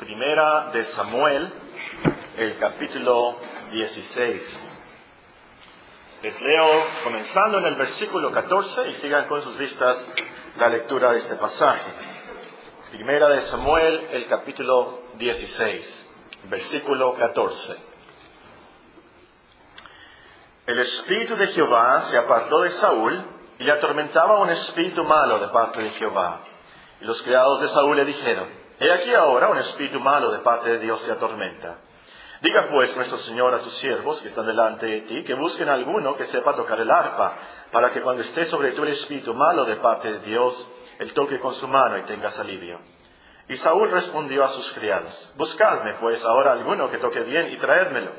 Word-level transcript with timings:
Primera 0.00 0.70
de 0.72 0.82
Samuel, 0.82 1.52
el 2.38 2.56
capítulo 2.56 3.36
16. 3.70 4.56
Les 6.22 6.40
leo 6.40 6.86
comenzando 7.04 7.58
en 7.58 7.66
el 7.66 7.74
versículo 7.74 8.32
14 8.32 8.88
y 8.88 8.94
sigan 8.94 9.26
con 9.26 9.42
sus 9.42 9.58
listas 9.58 10.10
la 10.56 10.70
lectura 10.70 11.12
de 11.12 11.18
este 11.18 11.34
pasaje. 11.34 11.92
Primera 12.90 13.28
de 13.28 13.42
Samuel, 13.42 14.08
el 14.12 14.26
capítulo 14.26 15.02
16, 15.18 16.12
versículo 16.44 17.14
14. 17.16 17.76
El 20.66 20.78
espíritu 20.78 21.36
de 21.36 21.46
Jehová 21.48 22.04
se 22.04 22.16
apartó 22.16 22.62
de 22.62 22.70
Saúl 22.70 23.22
y 23.58 23.64
le 23.64 23.72
atormentaba 23.72 24.38
un 24.38 24.48
espíritu 24.48 25.04
malo 25.04 25.40
de 25.40 25.48
parte 25.48 25.82
de 25.82 25.90
Jehová. 25.90 26.40
Y 27.02 27.04
los 27.04 27.22
criados 27.22 27.60
de 27.60 27.68
Saúl 27.68 27.98
le 27.98 28.06
dijeron, 28.06 28.59
He 28.80 28.90
aquí 28.90 29.12
ahora 29.12 29.50
un 29.50 29.58
espíritu 29.58 30.00
malo 30.00 30.30
de 30.32 30.38
parte 30.38 30.70
de 30.70 30.78
Dios 30.78 31.02
se 31.02 31.12
atormenta. 31.12 31.76
Diga 32.40 32.68
pues 32.70 32.96
nuestro 32.96 33.18
Señor 33.18 33.52
a 33.52 33.58
tus 33.58 33.74
siervos 33.74 34.22
que 34.22 34.28
están 34.28 34.46
delante 34.46 34.86
de 34.86 35.00
ti, 35.02 35.22
que 35.24 35.34
busquen 35.34 35.68
alguno 35.68 36.16
que 36.16 36.24
sepa 36.24 36.56
tocar 36.56 36.80
el 36.80 36.90
arpa, 36.90 37.34
para 37.70 37.90
que 37.90 38.00
cuando 38.00 38.22
esté 38.22 38.46
sobre 38.46 38.72
tú 38.72 38.82
el 38.82 38.88
espíritu 38.88 39.34
malo 39.34 39.66
de 39.66 39.76
parte 39.76 40.10
de 40.10 40.20
Dios, 40.20 40.66
él 40.98 41.12
toque 41.12 41.38
con 41.38 41.52
su 41.52 41.68
mano 41.68 41.98
y 41.98 42.04
tengas 42.04 42.38
alivio. 42.40 42.80
Y 43.50 43.58
Saúl 43.58 43.90
respondió 43.90 44.44
a 44.44 44.48
sus 44.48 44.72
criados, 44.72 45.30
Buscadme 45.36 45.98
pues 46.00 46.24
ahora 46.24 46.52
alguno 46.52 46.90
que 46.90 46.96
toque 46.96 47.20
bien 47.20 47.52
y 47.52 47.58
traérmelo. 47.58 48.12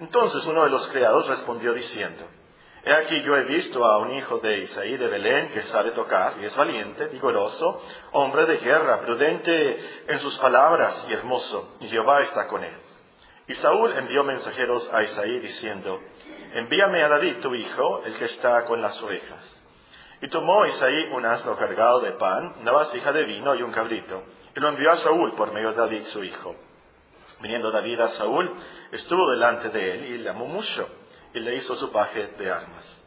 Entonces 0.00 0.44
uno 0.46 0.64
de 0.64 0.70
los 0.70 0.88
criados 0.88 1.28
respondió 1.28 1.72
diciendo, 1.72 2.24
He 2.86 2.92
aquí 2.92 3.20
yo 3.22 3.36
he 3.36 3.42
visto 3.42 3.84
a 3.84 3.98
un 3.98 4.12
hijo 4.12 4.38
de 4.38 4.58
Isaí 4.58 4.96
de 4.96 5.08
Belén 5.08 5.48
que 5.48 5.62
sabe 5.62 5.90
tocar 5.90 6.34
y 6.40 6.44
es 6.44 6.54
valiente, 6.54 7.06
vigoroso, 7.06 7.82
hombre 8.12 8.46
de 8.46 8.58
guerra, 8.58 9.00
prudente 9.00 10.04
en 10.06 10.20
sus 10.20 10.38
palabras 10.38 11.04
y 11.10 11.12
hermoso, 11.12 11.78
y 11.80 11.88
Jehová 11.88 12.22
está 12.22 12.46
con 12.46 12.62
él. 12.62 12.76
Y 13.48 13.54
Saúl 13.56 13.92
envió 13.98 14.22
mensajeros 14.22 14.88
a 14.94 15.02
Isaí 15.02 15.40
diciendo, 15.40 16.00
envíame 16.54 17.02
a 17.02 17.08
David 17.08 17.38
tu 17.40 17.52
hijo, 17.56 18.04
el 18.04 18.14
que 18.18 18.26
está 18.26 18.64
con 18.66 18.80
las 18.80 19.02
ovejas. 19.02 19.60
Y 20.22 20.28
tomó 20.28 20.64
Isaí 20.64 21.08
un 21.10 21.26
asno 21.26 21.56
cargado 21.56 21.98
de 22.02 22.12
pan, 22.12 22.54
una 22.60 22.70
vasija 22.70 23.10
de 23.10 23.24
vino 23.24 23.56
y 23.56 23.62
un 23.62 23.72
cabrito, 23.72 24.22
y 24.54 24.60
lo 24.60 24.68
envió 24.68 24.92
a 24.92 24.96
Saúl 24.98 25.32
por 25.32 25.52
medio 25.52 25.72
de 25.72 25.76
David 25.78 26.04
su 26.04 26.22
hijo. 26.22 26.54
Viniendo 27.40 27.72
David 27.72 27.98
a 27.98 28.08
Saúl, 28.10 28.48
estuvo 28.92 29.28
delante 29.32 29.70
de 29.70 29.90
él 29.90 30.04
y 30.04 30.18
le 30.18 30.30
amó 30.30 30.46
mucho 30.46 30.88
y 31.36 31.40
le 31.40 31.56
hizo 31.56 31.76
su 31.76 31.92
paje 31.92 32.28
de 32.38 32.50
armas. 32.50 33.04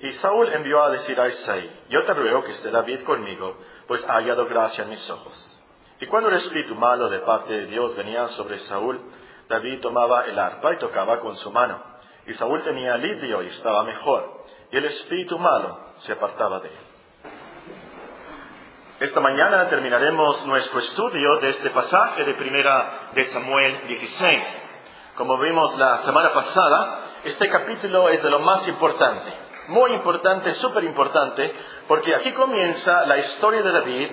Y 0.00 0.12
Saúl 0.14 0.52
envió 0.52 0.82
a 0.82 0.90
decir 0.90 1.20
a 1.20 1.28
Isaí, 1.28 1.84
yo 1.88 2.02
te 2.02 2.12
ruego 2.12 2.42
que 2.42 2.50
esté 2.50 2.72
David 2.72 3.04
conmigo, 3.04 3.56
pues 3.86 4.04
ha 4.08 4.14
hallado 4.14 4.46
gracia 4.46 4.82
en 4.82 4.90
mis 4.90 5.08
ojos. 5.08 5.60
Y 6.00 6.06
cuando 6.06 6.28
el 6.28 6.36
espíritu 6.36 6.74
malo 6.74 7.08
de 7.08 7.20
parte 7.20 7.52
de 7.52 7.66
Dios 7.66 7.94
venía 7.94 8.26
sobre 8.28 8.58
Saúl, 8.58 9.00
David 9.48 9.80
tomaba 9.80 10.24
el 10.24 10.36
arpa 10.38 10.72
y 10.72 10.78
tocaba 10.78 11.20
con 11.20 11.36
su 11.36 11.52
mano. 11.52 11.80
Y 12.26 12.34
Saúl 12.34 12.62
tenía 12.62 12.94
alivio 12.94 13.44
y 13.44 13.46
estaba 13.46 13.84
mejor, 13.84 14.44
y 14.72 14.76
el 14.76 14.84
espíritu 14.84 15.38
malo 15.38 15.78
se 15.98 16.12
apartaba 16.12 16.58
de 16.58 16.68
él. 16.68 16.74
Esta 18.98 19.20
mañana 19.20 19.68
terminaremos 19.68 20.44
nuestro 20.46 20.80
estudio 20.80 21.36
de 21.36 21.50
este 21.50 21.70
pasaje 21.70 22.24
de 22.24 22.34
primera 22.34 23.10
de 23.14 23.24
Samuel 23.26 23.86
16. 23.86 24.64
Como 25.14 25.38
vimos 25.40 25.76
la 25.78 25.98
semana 25.98 26.32
pasada, 26.32 27.07
este 27.28 27.48
capítulo 27.48 28.08
es 28.08 28.22
de 28.22 28.30
lo 28.30 28.40
más 28.40 28.66
importante, 28.68 29.30
muy 29.68 29.92
importante, 29.92 30.52
súper 30.52 30.82
importante, 30.84 31.54
porque 31.86 32.14
aquí 32.14 32.32
comienza 32.32 33.04
la 33.06 33.18
historia 33.18 33.62
de 33.62 33.70
David, 33.70 34.08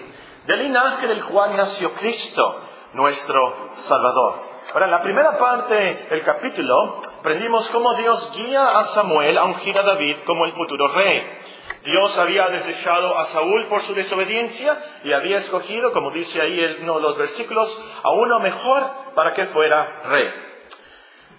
del 0.45 0.63
linaje 0.63 1.07
del 1.07 1.23
cual 1.23 1.55
nació 1.55 1.93
Cristo, 1.93 2.61
nuestro 2.93 3.69
Salvador. 3.75 4.55
Ahora, 4.73 4.85
en 4.85 4.91
la 4.91 5.01
primera 5.01 5.37
parte 5.37 6.07
del 6.09 6.23
capítulo, 6.23 6.99
aprendimos 7.19 7.69
cómo 7.69 7.93
Dios 7.93 8.33
guía 8.35 8.77
a 8.77 8.83
Samuel 8.83 9.37
a 9.37 9.45
ungir 9.45 9.77
a 9.79 9.83
David 9.83 10.17
como 10.25 10.43
el 10.43 10.51
futuro 10.51 10.89
rey. 10.89 11.39
Dios 11.85 12.17
había 12.17 12.49
desechado 12.49 13.17
a 13.17 13.25
Saúl 13.25 13.67
por 13.67 13.79
su 13.81 13.93
desobediencia 13.93 14.77
y 15.05 15.13
había 15.13 15.37
escogido, 15.37 15.93
como 15.93 16.11
dice 16.11 16.41
ahí 16.41 16.59
en 16.59 16.83
uno 16.83 16.95
de 16.95 17.01
los 17.01 17.17
versículos, 17.17 18.01
a 18.03 18.09
uno 18.09 18.39
mejor 18.41 18.89
para 19.15 19.33
que 19.33 19.45
fuera 19.45 20.01
rey. 20.09 20.33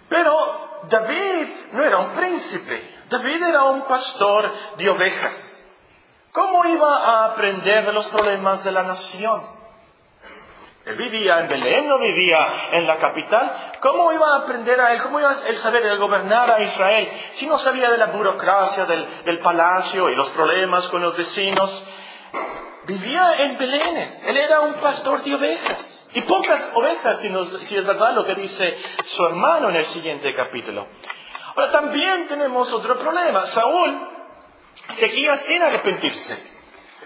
Pero 0.08 0.65
David 0.84 1.48
no 1.72 1.82
era 1.82 1.98
un 1.98 2.10
príncipe, 2.10 2.94
David 3.08 3.42
era 3.42 3.64
un 3.64 3.82
pastor 3.82 4.52
de 4.76 4.90
ovejas. 4.90 5.52
¿Cómo 6.32 6.64
iba 6.66 6.98
a 6.98 7.24
aprender 7.32 7.86
de 7.86 7.92
los 7.92 8.06
problemas 8.08 8.62
de 8.62 8.72
la 8.72 8.82
nación? 8.82 9.42
Él 10.84 10.96
vivía 10.96 11.40
en 11.40 11.48
Belén, 11.48 11.88
no 11.88 11.98
vivía 11.98 12.46
en 12.70 12.86
la 12.86 12.98
capital. 12.98 13.72
¿Cómo 13.80 14.12
iba 14.12 14.34
a 14.34 14.38
aprender 14.38 14.80
a 14.80 14.92
él? 14.92 15.02
¿Cómo 15.02 15.18
iba 15.18 15.30
a 15.30 15.34
saber 15.34 15.96
gobernar 15.98 16.48
a 16.50 16.60
Israel 16.60 17.10
si 17.32 17.46
no 17.48 17.58
sabía 17.58 17.90
de 17.90 17.98
la 17.98 18.06
burocracia 18.06 18.84
del 18.84 19.38
palacio 19.40 20.08
y 20.10 20.14
los 20.14 20.28
problemas 20.30 20.86
con 20.88 21.02
los 21.02 21.16
vecinos? 21.16 21.88
Vivía 22.86 23.42
en 23.42 23.58
Belén. 23.58 24.20
Él 24.26 24.36
era 24.36 24.60
un 24.60 24.74
pastor 24.74 25.22
de 25.22 25.34
ovejas. 25.34 26.08
Y 26.14 26.22
pocas 26.22 26.70
ovejas, 26.74 27.20
si, 27.62 27.76
es 27.76 27.84
verdad 27.84 28.14
lo 28.14 28.24
que 28.24 28.34
dice 28.36 28.76
su 29.06 29.24
hermano 29.26 29.70
en 29.70 29.76
el 29.76 29.86
siguiente 29.86 30.32
capítulo. 30.34 30.86
Ahora 31.56 31.72
también 31.72 32.28
tenemos 32.28 32.72
otro 32.72 32.96
problema. 32.96 33.46
Saúl 33.46 33.98
seguía 34.94 35.36
sin 35.36 35.62
arrepentirse. 35.62 36.56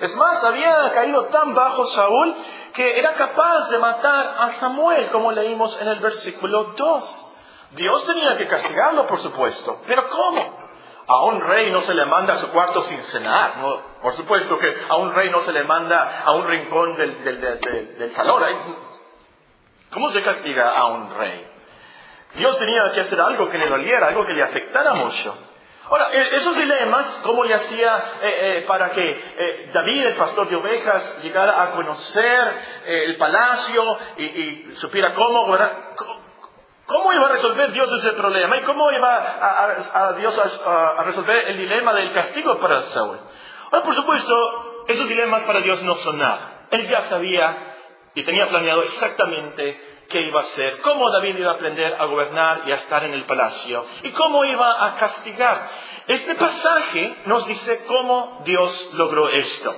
Es 0.01 0.15
más, 0.17 0.45
había 0.45 0.91
caído 0.93 1.27
tan 1.27 1.55
bajo 1.55 1.87
Saúl 1.87 2.37
que 2.75 2.99
era 2.99 3.15
capaz 3.15 3.71
de 3.71 3.79
matar 3.79 4.37
a 4.39 4.49
Samuel, 4.51 5.09
como 5.11 5.33
leímos 5.33 5.81
en 5.81 5.89
el 5.89 6.01
versículo 6.01 6.75
2. 6.77 7.27
Dios 7.73 8.07
tenía 8.07 8.37
que 8.37 8.47
castigarlo, 8.47 9.07
por 9.07 9.19
supuesto. 9.21 9.81
Pero 9.87 10.09
¿cómo? 10.09 10.60
A 11.13 11.25
un 11.25 11.41
rey 11.41 11.73
no 11.73 11.81
se 11.81 11.93
le 11.93 12.07
manda 12.07 12.35
a 12.35 12.37
su 12.37 12.51
cuarto 12.51 12.83
sin 12.83 13.03
cenar. 13.03 13.55
por 14.01 14.13
supuesto 14.15 14.57
que 14.59 14.73
a 14.89 14.97
un 14.97 15.13
rey 15.13 15.29
no 15.29 15.41
se 15.41 15.53
le 15.53 15.65
manda 15.65 16.23
a 16.25 16.31
un 16.31 16.47
rincón 16.47 16.95
del, 16.97 17.25
del 17.25 18.13
salón. 18.15 18.45
¿Cómo 19.91 20.13
se 20.13 20.23
castiga 20.23 20.71
a 20.71 20.85
un 20.87 21.13
rey? 21.17 21.47
Dios 22.35 22.57
tenía 22.59 22.93
que 22.95 23.01
hacer 23.01 23.21
algo 23.21 23.49
que 23.51 23.59
le 23.59 23.67
doliera, 23.67 24.07
algo 24.07 24.25
que 24.25 24.35
le 24.35 24.45
afectara 24.45 24.95
mucho. 24.95 25.37
Ahora, 25.89 26.11
e-, 26.13 26.37
esos 26.37 26.57
dilemas, 26.57 27.07
¿cómo 27.25 27.43
le 27.43 27.55
hacía 27.55 28.05
eh, 28.23 28.59
eh, 28.59 28.65
para 28.69 28.91
que 28.91 29.11
eh, 29.11 29.71
David, 29.73 30.07
el 30.07 30.15
pastor 30.15 30.49
de 30.49 30.55
ovejas, 30.55 31.21
llegara 31.25 31.61
a 31.61 31.71
conocer 31.73 32.55
el 32.87 33.17
palacio 33.17 33.99
y, 34.17 34.75
supiera 34.77 35.13
cómo, 35.13 35.47
cómo 35.97 36.30
iba 37.13 37.27
a 37.27 37.31
resolver 37.31 37.73
Dios 37.73 37.93
ese 37.93 38.13
problema 38.13 38.57
y 38.57 38.63
cómo 38.63 38.91
iba 38.91 39.17
a, 39.93 40.13
Dios 40.15 40.39
a, 40.39 41.03
resolver 41.05 41.49
el 41.49 41.59
dilema 41.59 41.93
del 41.95 42.13
castigo 42.13 42.59
para 42.59 42.83
Saúl? 42.83 43.19
Ahora, 43.71 43.85
por 43.85 43.95
supuesto, 43.95 44.85
esos 44.89 45.09
dilemas 45.09 45.45
para 45.45 45.61
Dios 45.61 45.83
no 45.83 45.95
son 45.95 46.19
nada. 46.19 46.67
Él 46.71 46.87
ya 46.87 47.03
sabía 47.03 47.77
y 48.15 48.25
tenía 48.25 48.47
planeado 48.49 48.83
exactamente 48.83 49.81
qué 50.09 50.23
iba 50.23 50.41
a 50.41 50.43
hacer, 50.43 50.81
cómo 50.81 51.11
David 51.11 51.37
iba 51.39 51.53
a 51.53 51.55
aprender 51.55 51.95
a 51.95 52.05
gobernar 52.07 52.63
y 52.67 52.73
a 52.73 52.77
estar 52.77 53.05
en 53.05 53.15
el 53.15 53.25
palacio 53.25 53.87
y 54.03 54.11
cómo 54.11 54.45
iba 54.45 54.87
a 54.87 54.97
castigar. 54.97 55.69
Este 56.09 56.35
pasaje 56.35 57.17
nos 57.27 57.47
dice 57.47 57.85
cómo 57.87 58.43
Dios 58.45 58.95
logró 58.95 59.29
esto. 59.29 59.73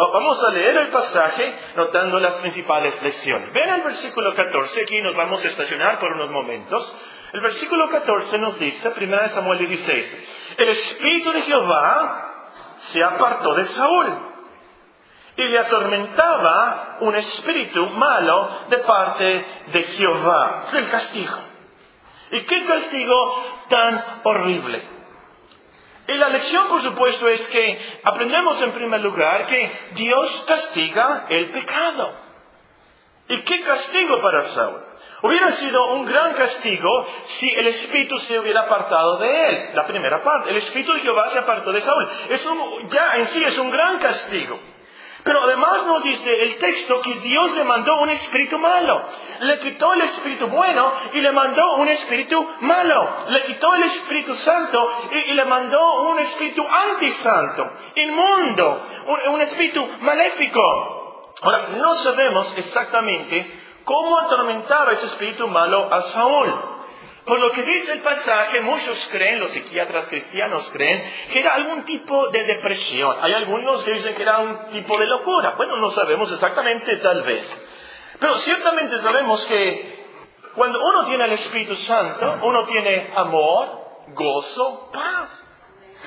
Oh, 0.00 0.12
vamos 0.12 0.40
a 0.44 0.52
leer 0.52 0.76
el 0.76 0.88
pasaje 0.90 1.58
notando 1.74 2.20
las 2.20 2.34
principales 2.34 3.02
lecciones. 3.02 3.52
Ven 3.52 3.68
el 3.68 3.82
versículo 3.82 4.32
14, 4.32 4.82
aquí 4.82 5.02
nos 5.02 5.16
vamos 5.16 5.44
a 5.44 5.48
estacionar 5.48 5.98
por 5.98 6.12
unos 6.12 6.30
momentos. 6.30 6.94
El 7.32 7.40
versículo 7.40 7.88
14 7.88 8.38
nos 8.38 8.56
dice, 8.60 8.92
1 8.96 9.28
Samuel 9.30 9.58
16, 9.58 10.26
el 10.56 10.68
Espíritu 10.68 11.32
de 11.32 11.42
Jehová 11.42 12.28
se 12.78 13.02
apartó 13.02 13.54
de 13.54 13.64
Saúl 13.64 14.06
y 15.36 15.42
le 15.42 15.58
atormentaba 15.58 16.98
un 17.00 17.16
espíritu 17.16 17.84
malo 17.86 18.50
de 18.68 18.78
parte 18.78 19.46
de 19.72 19.82
Jehová. 19.82 20.62
Es 20.68 20.74
el 20.74 20.88
castigo. 20.90 21.38
¿Y 22.30 22.40
qué 22.42 22.64
castigo 22.66 23.44
tan 23.68 24.04
horrible? 24.22 24.97
Y 26.08 26.14
la 26.14 26.30
lección, 26.30 26.68
por 26.68 26.80
supuesto, 26.82 27.28
es 27.28 27.46
que 27.48 27.98
aprendemos 28.02 28.62
en 28.62 28.72
primer 28.72 29.00
lugar 29.02 29.44
que 29.44 29.70
Dios 29.92 30.44
castiga 30.48 31.26
el 31.28 31.50
pecado. 31.50 32.14
¿Y 33.28 33.36
qué 33.42 33.60
castigo 33.60 34.18
para 34.22 34.42
Saúl? 34.44 34.80
Hubiera 35.20 35.50
sido 35.50 35.92
un 35.92 36.06
gran 36.06 36.32
castigo 36.32 37.06
si 37.26 37.50
el 37.50 37.66
Espíritu 37.66 38.16
se 38.20 38.38
hubiera 38.38 38.62
apartado 38.62 39.18
de 39.18 39.48
él. 39.48 39.70
La 39.74 39.86
primera 39.86 40.22
parte, 40.22 40.48
el 40.48 40.56
Espíritu 40.56 40.94
de 40.94 41.00
Jehová 41.00 41.28
se 41.28 41.40
apartó 41.40 41.72
de 41.72 41.82
Saúl. 41.82 42.08
Eso 42.30 42.78
ya 42.88 43.16
en 43.16 43.26
sí 43.26 43.44
es 43.44 43.58
un 43.58 43.70
gran 43.70 43.98
castigo. 43.98 44.58
Pero 45.24 45.42
además 45.42 45.84
nos 45.86 46.02
dice 46.04 46.42
el 46.42 46.58
texto 46.58 47.00
que 47.00 47.14
Dios 47.14 47.54
le 47.54 47.64
mandó 47.64 48.00
un 48.00 48.10
espíritu 48.10 48.58
malo. 48.58 49.02
Le 49.40 49.58
quitó 49.58 49.92
el 49.92 50.02
espíritu 50.02 50.46
bueno 50.46 50.92
y 51.12 51.20
le 51.20 51.32
mandó 51.32 51.76
un 51.76 51.88
espíritu 51.88 52.46
malo. 52.60 53.26
Le 53.28 53.42
quitó 53.42 53.74
el 53.74 53.82
espíritu 53.84 54.34
santo 54.34 55.08
y, 55.10 55.32
le 55.32 55.44
mandó 55.44 56.02
un 56.02 56.18
espíritu 56.20 56.64
antisanto, 56.66 57.70
inmundo, 57.96 58.86
un, 59.06 59.34
un 59.34 59.40
espíritu 59.40 59.86
maléfico. 60.00 61.34
Ahora, 61.42 61.68
no 61.76 61.94
sabemos 61.94 62.56
exactamente 62.56 63.60
cómo 63.84 64.18
atormentaba 64.18 64.92
ese 64.92 65.06
espíritu 65.06 65.48
malo 65.48 65.92
a 65.92 66.02
Saúl. 66.02 66.67
Por 67.28 67.38
lo 67.38 67.50
que 67.50 67.62
dice 67.62 67.92
el 67.92 68.00
pasaje, 68.00 68.62
muchos 68.62 69.08
creen, 69.12 69.38
los 69.38 69.50
psiquiatras 69.50 70.08
cristianos 70.08 70.70
creen, 70.72 71.04
que 71.30 71.40
era 71.40 71.54
algún 71.54 71.84
tipo 71.84 72.28
de 72.30 72.42
depresión. 72.44 73.16
Hay 73.20 73.34
algunos 73.34 73.84
que 73.84 73.92
dicen 73.92 74.14
que 74.14 74.22
era 74.22 74.38
un 74.38 74.70
tipo 74.70 74.96
de 74.96 75.06
locura. 75.06 75.52
Bueno, 75.56 75.76
no 75.76 75.90
sabemos 75.90 76.32
exactamente, 76.32 76.96
tal 76.96 77.22
vez. 77.22 77.68
Pero 78.18 78.34
ciertamente 78.38 78.96
sabemos 78.98 79.44
que 79.46 79.98
cuando 80.54 80.80
uno 80.82 81.04
tiene 81.04 81.24
el 81.24 81.32
Espíritu 81.32 81.76
Santo, 81.76 82.40
uno 82.42 82.64
tiene 82.64 83.12
amor, 83.14 83.78
gozo, 84.08 84.90
paz. 84.90 85.44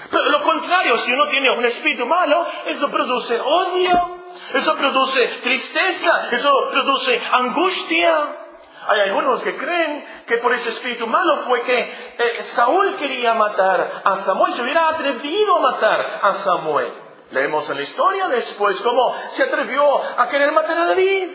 Pero 0.10 0.30
lo 0.30 0.42
contrario, 0.42 0.98
si 0.98 1.12
uno 1.12 1.28
tiene 1.28 1.52
un 1.52 1.64
espíritu 1.66 2.06
malo, 2.06 2.48
eso 2.66 2.90
produce 2.90 3.40
odio, 3.40 4.18
eso 4.56 4.76
produce 4.76 5.28
tristeza, 5.44 6.30
eso 6.32 6.70
produce 6.72 7.22
angustia. 7.32 8.38
Hay 8.88 9.00
algunos 9.02 9.44
que 9.44 9.56
creen 9.56 10.06
que 10.26 10.38
por 10.38 10.54
ese 10.54 10.70
espíritu 10.70 11.06
malo 11.08 11.38
fue 11.44 11.62
que 11.62 11.80
eh, 11.80 12.44
Saúl 12.44 12.96
quería 12.96 13.34
matar 13.34 14.02
a 14.04 14.18
Samuel, 14.18 14.54
se 14.54 14.62
hubiera 14.62 14.90
atrevido 14.90 15.56
a 15.56 15.60
matar 15.60 16.20
a 16.22 16.34
Samuel. 16.36 16.92
Leemos 17.32 17.70
en 17.70 17.78
la 17.78 17.84
historia 17.84 18.28
después 18.28 18.80
cómo 18.82 19.16
se 19.30 19.44
atrevió 19.44 20.02
a 20.18 20.28
querer 20.28 20.52
matar 20.52 20.78
a 20.78 20.86
David. 20.86 21.30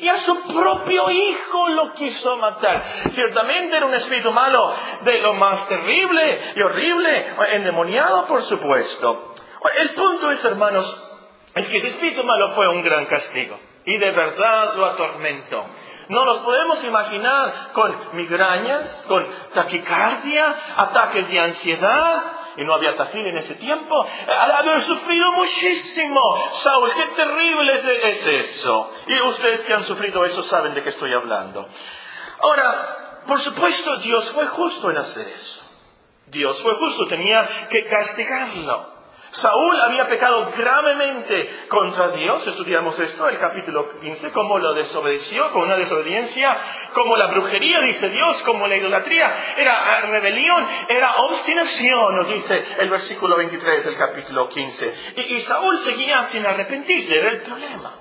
Y 0.00 0.08
a 0.08 0.18
su 0.18 0.42
propio 0.54 1.10
hijo 1.10 1.68
lo 1.68 1.92
quiso 1.94 2.36
matar. 2.36 2.82
Ciertamente 3.10 3.76
era 3.76 3.86
un 3.86 3.94
espíritu 3.94 4.30
malo 4.30 4.72
de 5.02 5.18
lo 5.18 5.34
más 5.34 5.66
terrible 5.68 6.40
y 6.54 6.62
horrible, 6.62 7.26
endemoniado 7.52 8.24
por 8.26 8.42
supuesto. 8.42 9.34
El 9.76 9.90
punto 9.90 10.30
es, 10.30 10.44
hermanos, 10.44 11.04
es 11.54 11.68
que 11.68 11.78
ese 11.78 11.88
espíritu 11.88 12.22
malo 12.24 12.50
fue 12.50 12.68
un 12.68 12.82
gran 12.82 13.06
castigo. 13.06 13.58
Y 13.84 13.98
de 13.98 14.10
verdad 14.12 14.74
lo 14.76 14.86
atormentó. 14.86 15.66
No 16.08 16.24
nos 16.24 16.38
podemos 16.40 16.82
imaginar 16.84 17.72
con 17.72 18.16
migrañas, 18.16 19.04
con 19.08 19.26
taquicardia, 19.54 20.54
ataques 20.76 21.28
de 21.28 21.40
ansiedad, 21.40 22.22
y 22.56 22.64
no 22.64 22.74
había 22.74 22.94
tafil 22.96 23.26
en 23.26 23.38
ese 23.38 23.54
tiempo, 23.56 24.06
haber 24.28 24.82
sufrido 24.82 25.32
muchísimo. 25.32 26.20
Saúl, 26.52 26.90
qué 26.94 27.06
terrible 27.16 27.74
es, 28.10 28.26
eso. 28.26 28.92
Y 29.06 29.20
ustedes 29.22 29.60
que 29.64 29.74
han 29.74 29.84
sufrido 29.84 30.24
eso 30.24 30.42
saben 30.42 30.74
de 30.74 30.82
qué 30.82 30.90
estoy 30.90 31.12
hablando. 31.12 31.66
Ahora, 32.40 33.22
por 33.26 33.40
supuesto, 33.40 33.96
Dios 33.98 34.30
fue 34.32 34.46
justo 34.46 34.90
en 34.90 34.98
hacer 34.98 35.28
eso. 35.28 35.62
Dios 36.26 36.62
fue 36.62 36.74
justo, 36.74 37.06
tenía 37.08 37.46
que 37.68 37.84
castigarlo. 37.84 38.93
Saúl 39.34 39.80
había 39.80 40.06
pecado 40.06 40.52
gravemente 40.56 41.66
contra 41.66 42.10
Dios, 42.12 42.46
estudiamos 42.46 42.96
esto, 43.00 43.28
el 43.28 43.36
capítulo 43.36 43.98
15, 43.98 44.30
cómo 44.30 44.58
lo 44.58 44.74
desobedeció 44.74 45.50
con 45.50 45.62
una 45.62 45.76
desobediencia, 45.76 46.56
como 46.92 47.16
la 47.16 47.26
brujería, 47.26 47.80
dice 47.80 48.08
Dios, 48.10 48.40
como 48.42 48.68
la 48.68 48.76
idolatría, 48.76 49.34
era 49.56 50.00
rebelión, 50.02 50.64
era 50.88 51.16
obstinación, 51.16 52.14
nos 52.14 52.28
dice 52.28 52.64
el 52.78 52.88
versículo 52.88 53.36
23 53.36 53.84
del 53.84 53.96
capítulo 53.96 54.48
15. 54.48 54.94
Y, 55.16 55.34
y 55.34 55.40
Saúl 55.40 55.78
seguía 55.78 56.22
sin 56.24 56.46
arrepentirse, 56.46 57.18
era 57.18 57.32
el 57.32 57.42
problema. 57.42 57.92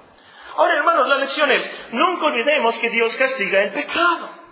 Ahora, 0.56 0.75
hermanos, 0.75 1.07
la 1.07 1.18
lección 1.18 1.51
es, 1.51 1.89
nunca 1.94 2.27
olvidemos 2.27 2.77
que 2.77 2.91
Dios 2.91 3.15
castiga 3.18 3.63
el 3.63 3.71
pecado 3.71 4.43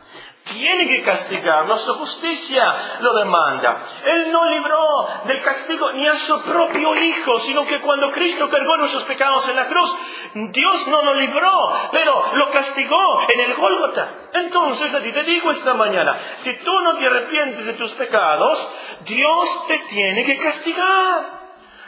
tiene 0.54 0.88
que 0.88 1.02
castigarlo, 1.02 1.78
su 1.78 1.94
justicia 1.96 2.64
lo 3.02 3.14
demanda. 3.14 3.84
Él 4.06 4.32
no 4.32 4.46
libró 4.46 5.08
del 5.26 5.42
castigo 5.42 5.92
ni 5.94 6.08
a 6.08 6.16
su 6.16 6.42
propio 6.42 6.96
Hijo, 6.96 7.40
sino 7.40 7.66
que 7.66 7.80
cuando 7.82 8.12
Cristo 8.12 8.50
cargó 8.50 8.78
nuestros 8.78 9.04
pecados 9.04 9.48
en 9.50 9.56
la 9.56 9.68
cruz, 9.68 9.96
Dios 10.34 10.88
no 10.88 11.02
lo 11.04 11.14
libró, 11.16 11.74
pero 11.92 12.36
lo 12.36 12.50
castigó 12.52 13.22
en 13.28 13.40
el 13.40 13.56
Gólgota. 13.56 14.10
Entonces 14.34 14.94
a 14.94 15.02
ti 15.02 15.12
te 15.12 15.24
digo 15.24 15.52
esta 15.52 15.74
mañana, 15.74 16.18
si 16.38 16.54
tú 16.60 16.80
no 16.82 16.96
te 16.96 17.08
arrepientes 17.08 17.66
de 17.66 17.74
tus 17.74 17.92
pecados, 17.94 18.70
Dios 19.02 19.68
te 19.68 19.80
tiene 19.90 20.24
que 20.24 20.38
castigar. 20.38 21.41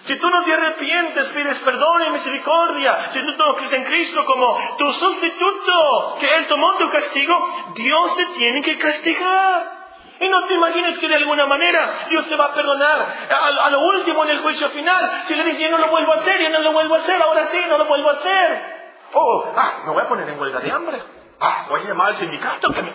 Si 0.05 0.17
tú 0.17 0.29
no 0.29 0.43
te 0.43 0.53
arrepientes, 0.53 1.27
pides 1.29 1.59
perdón 1.59 2.03
y 2.03 2.09
misericordia, 2.09 3.11
si 3.11 3.21
tú 3.21 3.31
no 3.37 3.55
crees 3.55 3.71
en 3.71 3.83
Cristo 3.85 4.25
como 4.25 4.75
tu 4.77 4.91
sustituto, 4.91 6.17
que 6.19 6.35
Él 6.35 6.47
tomó 6.47 6.73
tu 6.73 6.89
castigo, 6.89 7.33
Dios 7.73 8.15
te 8.17 8.25
tiene 8.37 8.61
que 8.61 8.77
castigar. 8.77 9.83
Y 10.19 10.27
no 10.27 10.43
te 10.43 10.55
imagines 10.55 10.99
que 10.99 11.07
de 11.07 11.15
alguna 11.15 11.45
manera 11.45 12.07
Dios 12.09 12.27
te 12.27 12.35
va 12.35 12.45
a 12.45 12.53
perdonar 12.53 13.07
a, 13.29 13.69
lo 13.69 13.79
último 13.79 14.23
en 14.25 14.31
el 14.31 14.39
juicio 14.39 14.69
final. 14.69 15.09
Si 15.25 15.35
le 15.35 15.43
dices, 15.45 15.61
yo 15.61 15.71
no 15.71 15.77
lo 15.77 15.89
vuelvo 15.89 16.11
a 16.11 16.15
hacer, 16.15 16.41
yo 16.41 16.49
no 16.49 16.59
lo 16.59 16.73
vuelvo 16.73 16.95
a 16.95 16.97
hacer, 16.97 17.21
ahora 17.21 17.45
sí, 17.45 17.61
no 17.69 17.77
lo 17.77 17.85
vuelvo 17.85 18.09
a 18.09 18.13
hacer. 18.13 18.83
Oh, 19.13 19.53
ah, 19.55 19.83
me 19.85 19.93
voy 19.93 20.03
a 20.03 20.07
poner 20.07 20.27
en 20.29 20.39
huelga 20.39 20.59
de 20.59 20.71
hambre. 20.71 21.01
Ah, 21.39 21.65
voy 21.69 21.81
a 21.81 21.83
llamar 21.83 22.07
al 22.09 22.15
sindicato 22.15 22.73
que 22.73 22.81
me... 22.81 22.93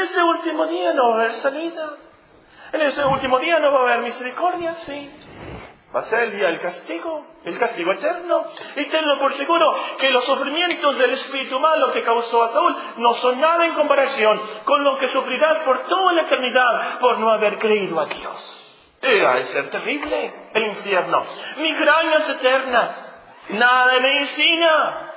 Ese 0.00 0.22
último 0.22 0.66
día 0.66 0.92
no 0.92 1.10
va 1.10 1.14
a 1.14 1.18
haber 1.20 1.32
salida. 1.34 1.96
En 2.72 2.80
ese 2.80 3.04
último 3.04 3.38
día 3.38 3.58
no 3.58 3.72
va 3.72 3.80
a 3.80 3.82
haber 3.82 3.98
misericordia, 4.00 4.74
sí. 4.74 5.10
Va 5.94 6.00
a 6.00 6.04
ser 6.04 6.20
el 6.20 6.36
día 6.36 6.46
del 6.46 6.58
castigo, 6.58 7.26
el 7.44 7.58
castigo 7.58 7.92
eterno. 7.92 8.44
Y 8.76 8.86
tenlo 8.86 9.18
por 9.18 9.34
seguro 9.34 9.76
que 9.98 10.08
los 10.08 10.24
sufrimientos 10.24 10.98
del 10.98 11.10
espíritu 11.12 11.60
malo 11.60 11.92
que 11.92 12.02
causó 12.02 12.42
a 12.42 12.48
Saúl 12.48 12.74
no 12.96 13.12
son 13.14 13.38
nada 13.38 13.66
en 13.66 13.74
comparación 13.74 14.40
con 14.64 14.82
lo 14.84 14.98
que 14.98 15.10
sufrirás 15.10 15.58
por 15.58 15.80
toda 15.80 16.14
la 16.14 16.22
eternidad 16.22 16.98
por 16.98 17.18
no 17.18 17.30
haber 17.30 17.58
creído 17.58 18.00
a 18.00 18.06
Dios. 18.06 18.58
Era 19.02 19.34
de 19.34 19.46
ser 19.46 19.70
terrible 19.70 20.32
el 20.54 20.66
infierno. 20.68 21.24
Migrañas 21.58 22.26
eternas. 22.26 23.14
Nada 23.50 23.92
de 23.92 24.00
medicina. 24.00 25.12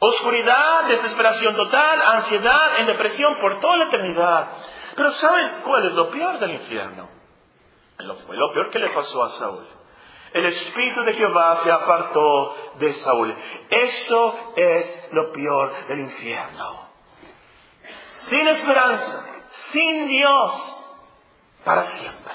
Oscuridad, 0.00 0.84
desesperación 0.88 1.56
total, 1.56 2.02
ansiedad, 2.02 2.80
en 2.80 2.86
depresión 2.88 3.36
por 3.36 3.58
toda 3.60 3.78
la 3.78 3.84
eternidad. 3.84 4.48
Pero 4.96 5.10
¿saben 5.10 5.62
cuál 5.64 5.86
es 5.86 5.92
lo 5.92 6.10
peor 6.10 6.38
del 6.38 6.52
infierno? 6.52 7.08
Lo, 7.98 8.16
fue 8.16 8.36
lo 8.36 8.52
peor 8.52 8.70
que 8.70 8.78
le 8.78 8.90
pasó 8.90 9.22
a 9.22 9.28
Saúl. 9.28 9.66
El 10.32 10.46
espíritu 10.46 11.02
de 11.02 11.14
Jehová 11.14 11.56
se 11.56 11.70
apartó 11.70 12.56
de 12.78 12.92
Saúl. 12.92 13.34
Eso 13.70 14.52
es 14.56 15.08
lo 15.12 15.32
peor 15.32 15.86
del 15.86 16.00
infierno. 16.00 16.88
Sin 18.10 18.48
esperanza, 18.48 19.24
sin 19.70 20.08
Dios, 20.08 20.84
para 21.64 21.82
siempre. 21.82 22.34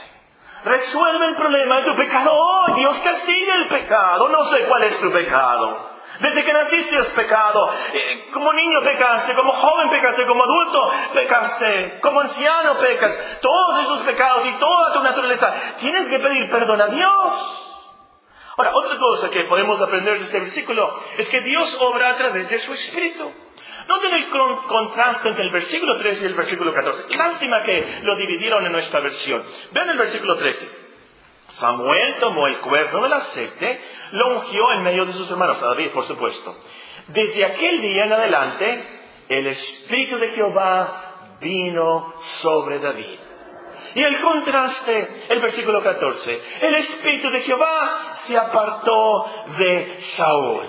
Resuelve 0.64 1.26
el 1.28 1.36
problema 1.36 1.78
de 1.78 1.92
tu 1.92 1.96
pecado. 1.98 2.32
Oh, 2.34 2.76
Dios 2.76 2.98
castiga 3.00 3.56
el 3.56 3.68
pecado. 3.68 4.30
No 4.30 4.46
sé 4.46 4.66
cuál 4.66 4.84
es 4.84 5.00
tu 5.00 5.12
pecado. 5.12 5.89
Desde 6.20 6.44
que 6.44 6.54
naciste 6.54 6.98
has 6.98 7.10
pecado. 7.10 7.72
Eh, 7.94 8.30
como 8.34 8.52
niño 8.52 8.82
pecaste, 8.84 9.34
como 9.36 9.54
joven 9.54 9.90
pecaste, 9.90 10.26
como 10.26 10.44
adulto 10.44 10.92
pecaste, 11.14 12.00
como 12.02 12.22
anciano 12.22 12.78
pecas. 12.78 13.40
Todos 13.42 13.80
esos 13.80 14.02
pecados 14.02 14.46
y 14.46 14.52
toda 14.54 14.94
tu 14.94 15.02
naturaleza. 15.02 15.54
Tienes 15.80 16.08
que 16.10 16.20
pedir 16.20 16.50
perdón 16.50 16.82
a 16.82 16.88
Dios. 16.88 17.66
Ahora, 18.58 18.72
otra 18.76 18.98
cosa 18.98 19.30
que 19.30 19.46
podemos 19.46 19.82
aprender 19.82 20.20
de 20.20 20.26
este 20.26 20.40
versículo 20.40 21.00
es 21.18 21.30
que 21.30 21.40
Dios 21.40 21.78
obra 21.80 22.10
a 22.10 22.16
través 22.18 22.50
de 22.50 22.60
su 22.60 22.74
Espíritu. 22.74 23.32
Noten 23.88 24.14
el 24.14 24.30
contraste 24.68 25.30
entre 25.30 25.46
el 25.46 25.52
versículo 25.52 25.98
13 25.98 26.24
y 26.24 26.28
el 26.28 26.36
versículo 26.36 26.74
14. 26.74 27.06
Lástima 27.18 27.64
que 27.64 28.02
lo 28.04 28.16
dividieron 28.18 28.66
en 28.66 28.72
nuestra 28.74 29.00
versión. 29.00 29.44
Vean 29.72 29.90
el 29.90 29.98
versículo 29.98 30.36
13. 30.36 30.79
Samuel 31.60 32.16
tomó 32.20 32.48
el 32.48 32.60
cuerno 32.60 33.04
del 33.04 33.14
aceite, 33.14 33.82
lo 34.12 34.38
ungió 34.38 34.72
en 34.72 34.84
medio 34.84 35.06
de 35.06 35.14
sus 35.14 35.30
hermanos, 35.30 35.62
a 35.62 35.68
David, 35.68 35.92
por 35.92 36.06
supuesto. 36.06 36.56
Desde 37.08 37.46
aquel 37.46 37.82
día 37.82 38.06
en 38.06 38.14
adelante, 38.14 39.00
el 39.28 39.48
Espíritu 39.48 40.18
de 40.18 40.30
Jehová 40.30 41.38
vino 41.42 42.14
sobre 42.42 42.80
David. 42.80 43.20
Y 43.96 44.04
el 44.04 44.22
contraste, 44.22 45.26
el 45.30 45.42
versículo 45.42 45.82
14, 45.84 46.42
el 46.62 46.76
Espíritu 46.76 47.30
de 47.30 47.40
Jehová 47.42 48.14
se 48.20 48.38
apartó 48.38 49.26
de 49.58 49.96
Saúl. 49.98 50.64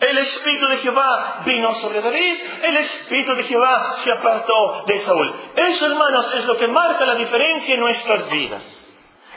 El 0.00 0.18
Espíritu 0.18 0.66
de 0.66 0.78
Jehová 0.78 1.42
vino 1.44 1.74
sobre 1.74 2.00
David, 2.00 2.36
el 2.62 2.76
Espíritu 2.78 3.34
de 3.34 3.42
Jehová 3.42 3.94
se 3.96 4.12
apartó 4.12 4.84
de 4.86 4.98
Saúl. 4.98 5.32
Eso, 5.56 5.86
hermanos, 5.86 6.34
es 6.34 6.46
lo 6.46 6.56
que 6.56 6.68
marca 6.68 7.04
la 7.04 7.16
diferencia 7.16 7.74
en 7.74 7.80
nuestras 7.80 8.30
vidas. 8.30 8.83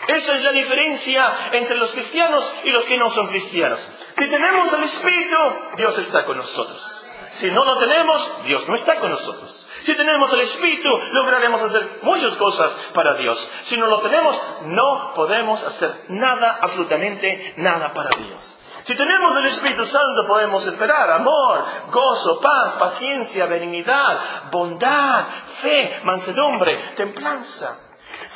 Esa 0.07 0.35
es 0.35 0.43
la 0.43 0.51
diferencia 0.51 1.49
entre 1.51 1.77
los 1.77 1.91
cristianos 1.91 2.53
y 2.63 2.71
los 2.71 2.85
que 2.85 2.97
no 2.97 3.09
son 3.09 3.27
cristianos. 3.27 3.87
Si 4.17 4.27
tenemos 4.27 4.71
el 4.73 4.83
Espíritu, 4.83 5.37
Dios 5.75 5.97
está 5.97 6.23
con 6.25 6.37
nosotros. 6.37 7.05
Si 7.29 7.51
no 7.51 7.63
lo 7.65 7.77
tenemos, 7.77 8.43
Dios 8.45 8.67
no 8.67 8.75
está 8.75 8.99
con 8.99 9.11
nosotros. 9.11 9.67
Si 9.83 9.95
tenemos 9.95 10.31
el 10.33 10.41
Espíritu, 10.41 10.89
lograremos 11.11 11.61
hacer 11.61 11.99
muchas 12.01 12.35
cosas 12.35 12.71
para 12.93 13.13
Dios. 13.15 13.49
Si 13.63 13.77
no 13.77 13.87
lo 13.87 14.01
tenemos, 14.01 14.41
no 14.63 15.13
podemos 15.13 15.63
hacer 15.63 16.05
nada, 16.09 16.59
absolutamente 16.61 17.53
nada 17.57 17.93
para 17.93 18.09
Dios. 18.17 18.59
Si 18.83 18.95
tenemos 18.95 19.35
el 19.37 19.45
Espíritu 19.47 19.85
Santo, 19.85 20.25
podemos 20.25 20.65
esperar 20.65 21.11
amor, 21.11 21.65
gozo, 21.91 22.39
paz, 22.39 22.73
paciencia, 22.79 23.45
benignidad, 23.45 24.49
bondad, 24.49 25.25
fe, 25.61 25.99
mansedumbre, 26.03 26.93
templanza. 26.95 27.86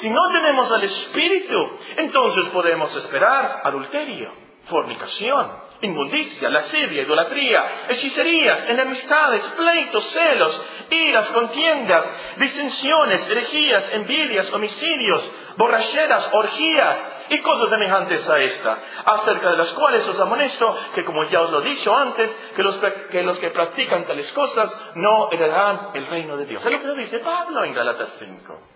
Si 0.01 0.09
no 0.09 0.31
tenemos 0.31 0.71
al 0.71 0.83
Espíritu, 0.83 1.77
entonces 1.95 2.49
podemos 2.49 2.95
esperar 2.95 3.61
adulterio, 3.63 4.31
fornicación, 4.63 5.51
inmundicia, 5.81 6.49
lascivia, 6.49 7.03
idolatría, 7.03 7.85
hechicerías, 7.87 8.67
enemistades, 8.67 9.47
pleitos, 9.49 10.03
celos, 10.05 10.59
iras, 10.89 11.29
contiendas, 11.29 12.35
disensiones, 12.37 13.29
herejías, 13.29 13.93
envidias, 13.93 14.51
homicidios, 14.51 15.31
borracheras, 15.57 16.29
orgías 16.33 16.97
y 17.29 17.37
cosas 17.41 17.69
semejantes 17.69 18.27
a 18.27 18.39
esta, 18.39 18.79
acerca 19.05 19.51
de 19.51 19.57
las 19.57 19.71
cuales 19.73 20.07
os 20.07 20.19
amonesto 20.19 20.75
que, 20.95 21.05
como 21.05 21.25
ya 21.25 21.41
os 21.41 21.51
lo 21.51 21.61
he 21.61 21.69
dicho 21.69 21.95
antes, 21.95 22.27
que 22.55 22.63
los, 22.63 22.75
que 23.11 23.21
los 23.21 23.37
que 23.37 23.51
practican 23.51 24.05
tales 24.05 24.31
cosas 24.33 24.93
no 24.95 25.31
heredarán 25.31 25.91
el 25.93 26.07
reino 26.07 26.37
de 26.37 26.47
Dios. 26.47 26.65
Es 26.65 26.83
lo 26.83 26.95
que 26.95 27.01
dice 27.01 27.19
Pablo 27.19 27.63
en 27.63 27.75
Galatas 27.75 28.17
5. 28.17 28.70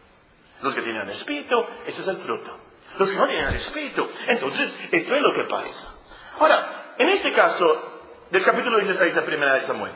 Los 0.65 0.73
que 0.73 0.81
tienen 0.81 1.03
el 1.03 1.11
Espíritu, 1.11 1.63
ese 1.85 2.01
es 2.01 2.07
el 2.07 2.17
fruto. 2.17 2.51
Los 2.97 3.07
que 3.11 3.17
no 3.17 3.27
tienen 3.27 3.49
el 3.49 3.55
Espíritu. 3.55 4.09
Entonces, 4.25 4.75
esto 4.91 5.13
es 5.13 5.21
lo 5.21 5.31
que 5.31 5.43
pasa. 5.43 5.93
Ahora, 6.39 6.95
en 6.97 7.09
este 7.09 7.31
caso, 7.33 8.01
del 8.31 8.43
capítulo 8.43 8.79
16 8.79 9.13
de 9.13 9.21
Primera 9.21 9.53
de 9.53 9.61
Samuel, 9.61 9.91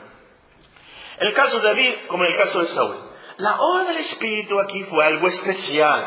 en 1.17 1.27
el 1.27 1.33
caso 1.33 1.59
de 1.59 1.69
David, 1.69 1.95
como 2.07 2.23
en 2.23 2.31
el 2.31 2.37
caso 2.37 2.59
de 2.59 2.67
Saúl, 2.67 2.97
la 3.37 3.59
obra 3.59 3.85
del 3.85 3.97
Espíritu 3.97 4.59
aquí 4.59 4.83
fue 4.83 5.03
algo 5.03 5.27
especial. 5.27 6.03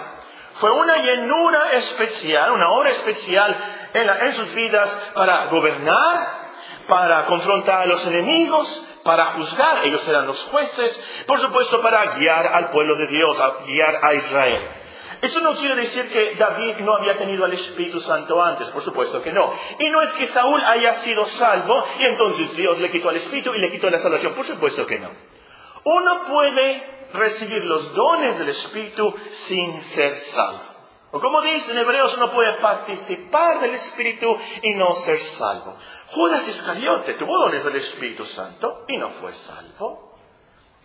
Fue 0.54 0.70
una 0.70 0.96
llenura 0.98 1.72
especial, 1.72 2.52
una 2.52 2.70
obra 2.70 2.90
especial 2.90 3.56
en, 3.94 4.08
en 4.08 4.32
sus 4.34 4.54
vidas 4.54 5.10
para 5.12 5.46
gobernar, 5.46 6.52
para 6.86 7.26
confrontar 7.26 7.80
a 7.80 7.86
los 7.86 8.06
enemigos, 8.06 8.91
para 9.04 9.26
juzgar, 9.26 9.84
ellos 9.84 10.06
eran 10.08 10.26
los 10.26 10.42
jueces, 10.44 11.24
por 11.26 11.38
supuesto 11.40 11.80
para 11.80 12.06
guiar 12.16 12.46
al 12.46 12.70
pueblo 12.70 12.96
de 12.96 13.08
Dios, 13.08 13.40
a 13.40 13.64
guiar 13.66 14.00
a 14.02 14.14
Israel. 14.14 14.68
Eso 15.22 15.40
no 15.40 15.54
quiere 15.54 15.76
decir 15.76 16.10
que 16.10 16.34
David 16.34 16.78
no 16.78 16.94
había 16.96 17.16
tenido 17.16 17.44
al 17.44 17.52
Espíritu 17.52 18.00
Santo 18.00 18.42
antes, 18.42 18.68
por 18.70 18.82
supuesto 18.82 19.22
que 19.22 19.32
no. 19.32 19.52
Y 19.78 19.88
no 19.90 20.02
es 20.02 20.12
que 20.14 20.26
Saúl 20.26 20.60
haya 20.64 20.94
sido 20.94 21.24
salvo 21.26 21.84
y 22.00 22.06
entonces 22.06 22.56
Dios 22.56 22.80
le 22.80 22.90
quitó 22.90 23.08
al 23.08 23.16
Espíritu 23.16 23.54
y 23.54 23.60
le 23.60 23.68
quitó 23.68 23.88
la 23.88 23.98
salvación, 23.98 24.34
por 24.34 24.44
supuesto 24.44 24.84
que 24.84 24.98
no. 24.98 25.10
Uno 25.84 26.24
puede 26.24 26.82
recibir 27.14 27.64
los 27.64 27.94
dones 27.94 28.36
del 28.38 28.48
Espíritu 28.48 29.14
sin 29.28 29.84
ser 29.84 30.14
salvo. 30.14 30.71
O 31.12 31.20
como 31.20 31.42
dice 31.42 31.72
en 31.72 31.78
Hebreos, 31.78 32.16
uno 32.16 32.30
puede 32.30 32.54
participar 32.54 33.60
del 33.60 33.74
Espíritu 33.74 34.34
y 34.62 34.74
no 34.74 34.94
ser 34.94 35.18
salvo. 35.18 35.76
Judas 36.08 36.48
Iscariote 36.48 37.14
tuvo 37.14 37.38
dones 37.38 37.62
del 37.62 37.76
Espíritu 37.76 38.24
Santo 38.24 38.86
y 38.88 38.96
no 38.96 39.10
fue 39.10 39.34
salvo. 39.34 40.16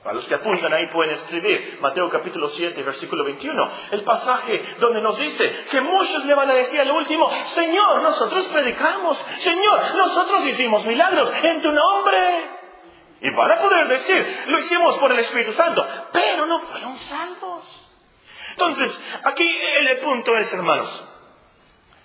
A 0.04 0.12
los 0.14 0.28
que 0.28 0.36
apuntan 0.36 0.72
ahí 0.74 0.88
pueden 0.92 1.14
escribir 1.14 1.80
Mateo 1.82 2.10
capítulo 2.10 2.50
7, 2.50 2.84
versículo 2.84 3.24
21, 3.24 3.72
el 3.92 4.04
pasaje 4.04 4.76
donde 4.80 5.02
nos 5.02 5.18
dice 5.18 5.66
que 5.72 5.80
muchos 5.80 6.26
le 6.26 6.36
van 6.36 6.50
a 6.50 6.56
decir 6.56 6.80
al 6.82 6.92
último, 6.92 7.32
Señor, 7.32 8.02
nosotros 8.02 8.48
predicamos, 8.48 9.18
Señor, 9.40 9.96
nosotros 9.96 10.46
hicimos 10.46 10.86
milagros 10.86 11.32
en 11.42 11.62
tu 11.62 11.72
nombre. 11.72 12.50
Y 13.22 13.30
van 13.32 13.52
a 13.52 13.60
poder 13.60 13.88
decir, 13.88 14.44
lo 14.48 14.60
hicimos 14.60 14.96
por 14.98 15.12
el 15.12 15.20
Espíritu 15.20 15.54
Santo, 15.54 15.86
pero 16.12 16.46
no 16.46 16.60
fueron 16.60 16.98
salvos. 16.98 17.87
Entonces, 18.58 19.00
aquí 19.24 19.48
el 19.82 19.98
punto 20.00 20.36
es, 20.36 20.52
hermanos, 20.52 21.04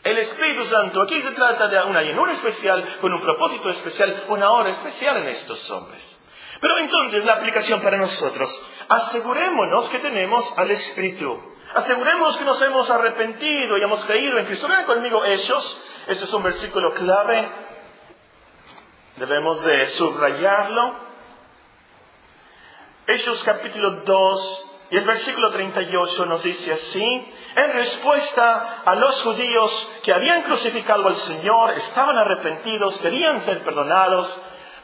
el 0.04 0.18
Espíritu 0.18 0.66
Santo, 0.66 1.00
aquí 1.00 1.22
se 1.22 1.30
trata 1.30 1.66
de 1.66 1.80
una 1.80 2.02
llenura 2.02 2.32
especial, 2.32 2.98
con 3.00 3.10
un 3.14 3.22
propósito 3.22 3.70
especial, 3.70 4.24
una 4.28 4.50
hora 4.50 4.68
especial 4.68 5.16
en 5.16 5.28
estos 5.28 5.70
hombres. 5.70 6.18
Pero 6.60 6.76
entonces 6.76 7.24
la 7.24 7.36
aplicación 7.36 7.80
para 7.80 7.96
nosotros, 7.96 8.62
asegurémonos 8.86 9.88
que 9.88 10.00
tenemos 10.00 10.52
al 10.58 10.70
Espíritu. 10.72 11.40
Aseguremos 11.74 12.36
que 12.36 12.44
nos 12.44 12.60
hemos 12.60 12.90
arrepentido 12.90 13.78
y 13.78 13.82
hemos 13.82 14.04
creído 14.04 14.36
en 14.36 14.44
Cristo. 14.44 14.68
Vean 14.68 14.84
conmigo 14.84 15.24
Hechos, 15.24 15.82
este 16.06 16.24
es 16.24 16.32
un 16.34 16.42
versículo 16.42 16.92
clave, 16.92 17.48
debemos 19.16 19.64
de 19.64 19.88
subrayarlo. 19.88 21.12
Hechos 23.06 23.42
capítulo 23.42 24.02
2 24.04 24.71
y 24.92 24.96
el 24.98 25.06
versículo 25.06 25.50
38 25.50 26.26
nos 26.26 26.42
dice 26.42 26.70
así, 26.70 27.34
en 27.56 27.72
respuesta 27.72 28.82
a 28.84 28.94
los 28.94 29.22
judíos 29.22 29.88
que 30.02 30.12
habían 30.12 30.42
crucificado 30.42 31.08
al 31.08 31.16
Señor, 31.16 31.70
estaban 31.70 32.18
arrepentidos, 32.18 32.98
querían 32.98 33.40
ser 33.40 33.64
perdonados, 33.64 34.38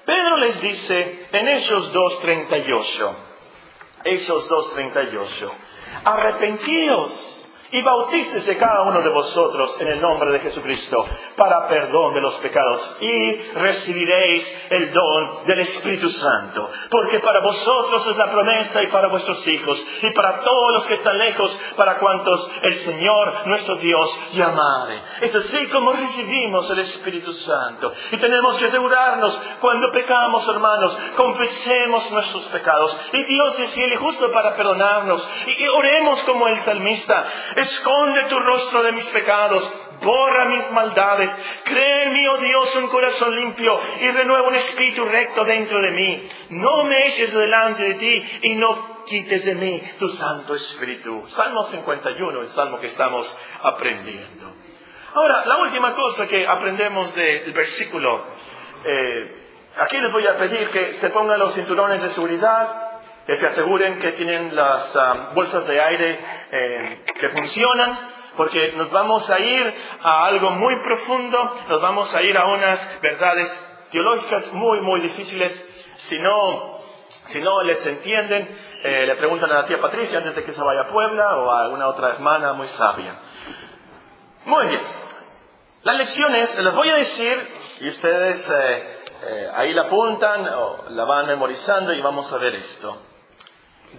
Pedro 0.07 0.39
les 0.39 0.59
dice 0.63 1.29
en 1.31 1.49
Hechos 1.49 1.93
2.38, 1.93 3.13
Hechos 4.05 4.49
2.38, 4.49 5.51
arrepentíos 6.05 7.38
y 7.71 7.83
bautícese 7.83 8.57
cada 8.57 8.83
uno 8.83 9.03
de 9.03 9.11
vosotros 9.11 9.77
en 9.81 9.89
el 9.89 10.01
nombre 10.01 10.31
de 10.31 10.41
Jesucristo 10.41 11.05
para 11.37 11.67
perdón 11.69 12.15
de 12.15 12.21
los 12.21 12.35
pecados 12.37 12.97
y 13.01 13.33
recibiréis 13.55 14.69
el 14.71 14.93
don 14.93 15.45
del 15.45 15.61
Espíritu 15.61 16.09
Santo. 16.09 16.71
Porque 16.91 17.21
para 17.21 17.41
vosotros 17.41 18.07
es 18.07 18.17
la 18.17 18.31
promesa 18.31 18.83
y 18.83 18.87
para 18.89 19.09
vuestros 19.09 19.47
hijos 19.47 19.85
y 20.03 20.11
para 20.13 20.41
todos 20.41 20.75
los 20.75 20.87
que 20.87 20.95
están 20.95 21.19
lejos, 21.19 21.59
para 21.77 21.99
cuantos 21.99 22.51
el 22.63 22.75
Señor 22.77 23.47
nuestro 23.47 23.77
Dios 23.77 24.19
llamare. 24.33 25.03
Es 25.21 25.35
así 25.35 25.67
como 25.69 25.93
recibimos 25.93 26.71
el 26.71 26.79
Espíritu 26.81 27.33
Santo. 27.33 27.93
Y 28.13 28.17
tenemos 28.17 28.57
que 28.59 28.67
asegurarnos 28.67 29.39
cuando 29.61 29.91
pecamos, 29.93 30.49
hermanos, 30.49 30.97
confesemos 31.17 32.11
nuestros 32.13 32.45
pecados. 32.49 32.97
Y 33.13 33.25
Dios 33.25 33.59
es 33.59 33.71
fiel 33.73 33.93
y 33.93 33.97
justo 33.97 34.33
para 34.33 34.57
perdonarnos. 34.57 35.29
Y 35.47 35.69
oremos 35.69 36.23
como 36.25 36.49
el 36.49 36.57
salmista 36.59 37.27
esconde 37.61 38.25
tu 38.25 38.39
rostro 38.41 38.83
de 38.83 38.93
mis 38.93 39.07
pecados, 39.07 39.71
borra 40.03 40.45
mis 40.47 40.71
maldades, 40.71 41.31
cree 41.65 42.05
en 42.05 42.13
mí, 42.13 42.27
oh 42.29 42.37
Dios, 42.39 42.77
un 42.77 42.89
corazón 42.89 43.35
limpio 43.35 43.79
y 44.01 44.09
renueva 44.09 44.49
un 44.49 44.55
espíritu 44.55 45.05
recto 45.05 45.45
dentro 45.45 45.81
de 45.81 45.91
mí. 45.91 46.29
No 46.51 46.85
me 46.85 47.07
eches 47.07 47.33
delante 47.33 47.83
de 47.83 47.95
ti 47.95 48.23
y 48.43 48.55
no 48.55 49.05
quites 49.05 49.45
de 49.45 49.55
mí 49.55 49.83
tu 49.99 50.09
Santo 50.09 50.55
Espíritu. 50.55 51.25
Salmo 51.29 51.65
51, 51.65 52.41
el 52.41 52.49
salmo 52.49 52.79
que 52.79 52.87
estamos 52.89 53.37
aprendiendo. 53.63 54.53
Ahora, 55.15 55.45
la 55.47 55.59
última 55.59 55.95
cosa 55.95 56.27
que 56.27 56.47
aprendemos 56.47 57.15
del 57.15 57.53
versículo, 57.53 58.25
eh, 58.85 59.43
aquí 59.79 59.99
les 59.99 60.13
voy 60.13 60.27
a 60.27 60.37
pedir 60.37 60.69
que 60.71 60.93
se 60.95 61.11
pongan 61.11 61.39
los 61.39 61.55
cinturones 61.55 62.03
de 62.03 62.11
seguridad, 62.11 62.88
que 63.29 63.37
se 63.37 63.47
aseguren 63.47 63.99
que 63.99 64.13
tienen 64.13 64.57
las 64.57 64.97
ah, 64.97 65.33
bolsas 65.35 65.67
de 65.67 65.79
aire 65.79 66.19
eh, 66.51 67.05
que 67.21 67.29
funcionan, 67.29 68.11
porque 68.39 68.73
nos 68.73 68.91
vamos 68.91 69.29
a 69.29 69.39
ir 69.39 69.75
a 70.03 70.25
algo 70.25 70.53
muy 70.53 70.77
profundo, 70.77 71.57
nos 71.69 71.83
vamos 71.83 72.15
a 72.15 72.23
ir 72.23 72.39
a 72.39 72.47
unas 72.47 73.01
verdades 73.03 73.85
teológicas 73.91 74.51
muy, 74.55 74.81
muy 74.81 75.03
difíciles. 75.03 75.53
Si 75.99 76.19
no, 76.19 76.79
si 77.27 77.43
no 77.43 77.63
les 77.65 77.85
entienden, 77.85 78.49
eh, 78.83 79.05
le 79.07 79.15
preguntan 79.17 79.51
a 79.53 79.57
la 79.57 79.67
tía 79.67 79.79
Patricia 79.79 80.17
antes 80.17 80.35
de 80.35 80.43
que 80.43 80.53
se 80.53 80.63
vaya 80.63 80.81
a 80.81 80.89
Puebla 80.89 81.37
o 81.37 81.51
a 81.51 81.65
alguna 81.65 81.89
otra 81.89 82.09
hermana 82.09 82.55
muy 82.55 82.69
sabia. 82.69 83.15
Muy 84.47 84.69
bien. 84.69 84.81
Las 85.83 85.99
lecciones, 85.99 86.59
las 86.61 86.75
voy 86.75 86.89
a 86.89 86.95
decir 86.95 87.47
y 87.81 87.89
ustedes 87.89 88.51
eh, 88.51 89.51
ahí 89.55 89.75
la 89.75 89.83
apuntan 89.83 90.49
o 90.49 90.85
la 90.89 91.05
van 91.05 91.27
memorizando 91.27 91.93
y 91.93 92.01
vamos 92.01 92.33
a 92.33 92.39
ver 92.39 92.55
esto. 92.55 93.03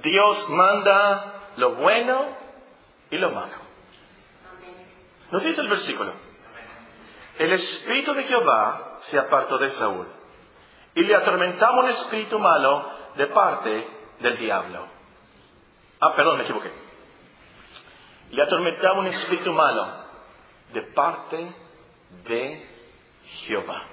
Dios 0.01 0.49
manda 0.49 1.51
lo 1.57 1.71
bueno 1.75 2.25
y 3.11 3.17
lo 3.17 3.31
malo. 3.31 3.55
Nos 5.31 5.43
dice 5.43 5.61
el 5.61 5.67
versículo. 5.67 6.11
El 7.37 7.53
espíritu 7.53 8.13
de 8.13 8.23
Jehová 8.23 8.97
se 9.01 9.17
apartó 9.17 9.57
de 9.57 9.69
Saúl 9.69 10.07
y 10.95 11.03
le 11.03 11.15
atormentaba 11.15 11.79
un 11.79 11.89
espíritu 11.89 12.39
malo 12.39 12.89
de 13.15 13.27
parte 13.27 13.87
del 14.19 14.37
diablo. 14.37 14.85
Ah, 15.99 16.13
perdón, 16.15 16.37
me 16.37 16.43
equivoqué. 16.43 16.71
Le 18.31 18.43
atormentaba 18.43 18.99
un 18.99 19.07
espíritu 19.07 19.53
malo 19.53 19.87
de 20.73 20.81
parte 20.93 21.55
de 22.25 22.67
Jehová. 23.25 23.83